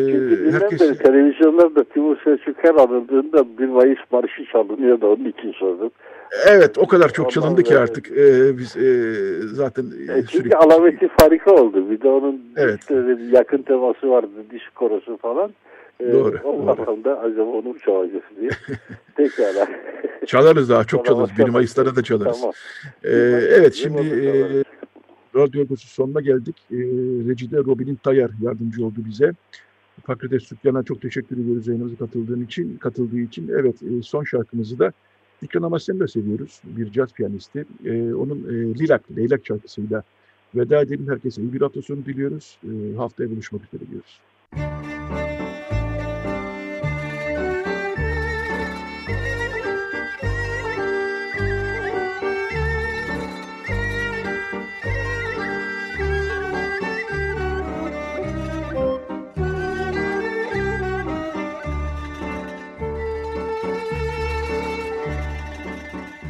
[0.52, 0.80] herkes...
[0.80, 5.90] Beri, televizyonlarda Timur Selçuk her anıldığında bir Mayıs Marşı çalınıyor da onun için sordum.
[6.46, 8.88] Evet o kadar çok çalındı ki artık e, biz e,
[9.46, 10.56] zaten e, çünkü sürekli...
[10.56, 11.90] alameti farika oldu.
[11.90, 12.80] Bir de onun evet.
[12.80, 15.50] işte yakın teması vardı diş korosu falan.
[16.00, 16.40] Ee, doğru.
[16.44, 18.50] Onlardan da acaba onu mu çalacağız diye.
[19.16, 19.68] Pekala.
[20.26, 21.38] çalarız daha çok çalarız.
[21.38, 22.40] 1 Mayıs'lara da çalarız.
[22.40, 22.54] Tamam.
[23.04, 23.10] Ee,
[23.50, 24.30] evet şimdi e,
[25.34, 26.56] radyo ödüsü sonuna geldik.
[26.70, 26.76] E,
[27.28, 29.32] Recide Robin'in Tayar yardımcı oldu bize.
[30.06, 33.48] Fakretes Sükyan'a çok teşekkür ediyoruz yayınımıza katıldığın için, katıldığı için.
[33.48, 34.92] Evet e, son şarkımızı da
[35.42, 36.60] Dikran Amasyan'ı da seviyoruz.
[36.64, 37.64] Bir caz piyanisti.
[37.84, 40.02] E, onun e, Lilak, Leylak şarkısıyla
[40.54, 41.08] veda edelim.
[41.08, 42.58] Herkese iyi bir hafta sonu diliyoruz.
[42.64, 44.20] E, haftaya buluşmak üzere diyoruz.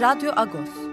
[0.00, 0.89] Radyo Agos.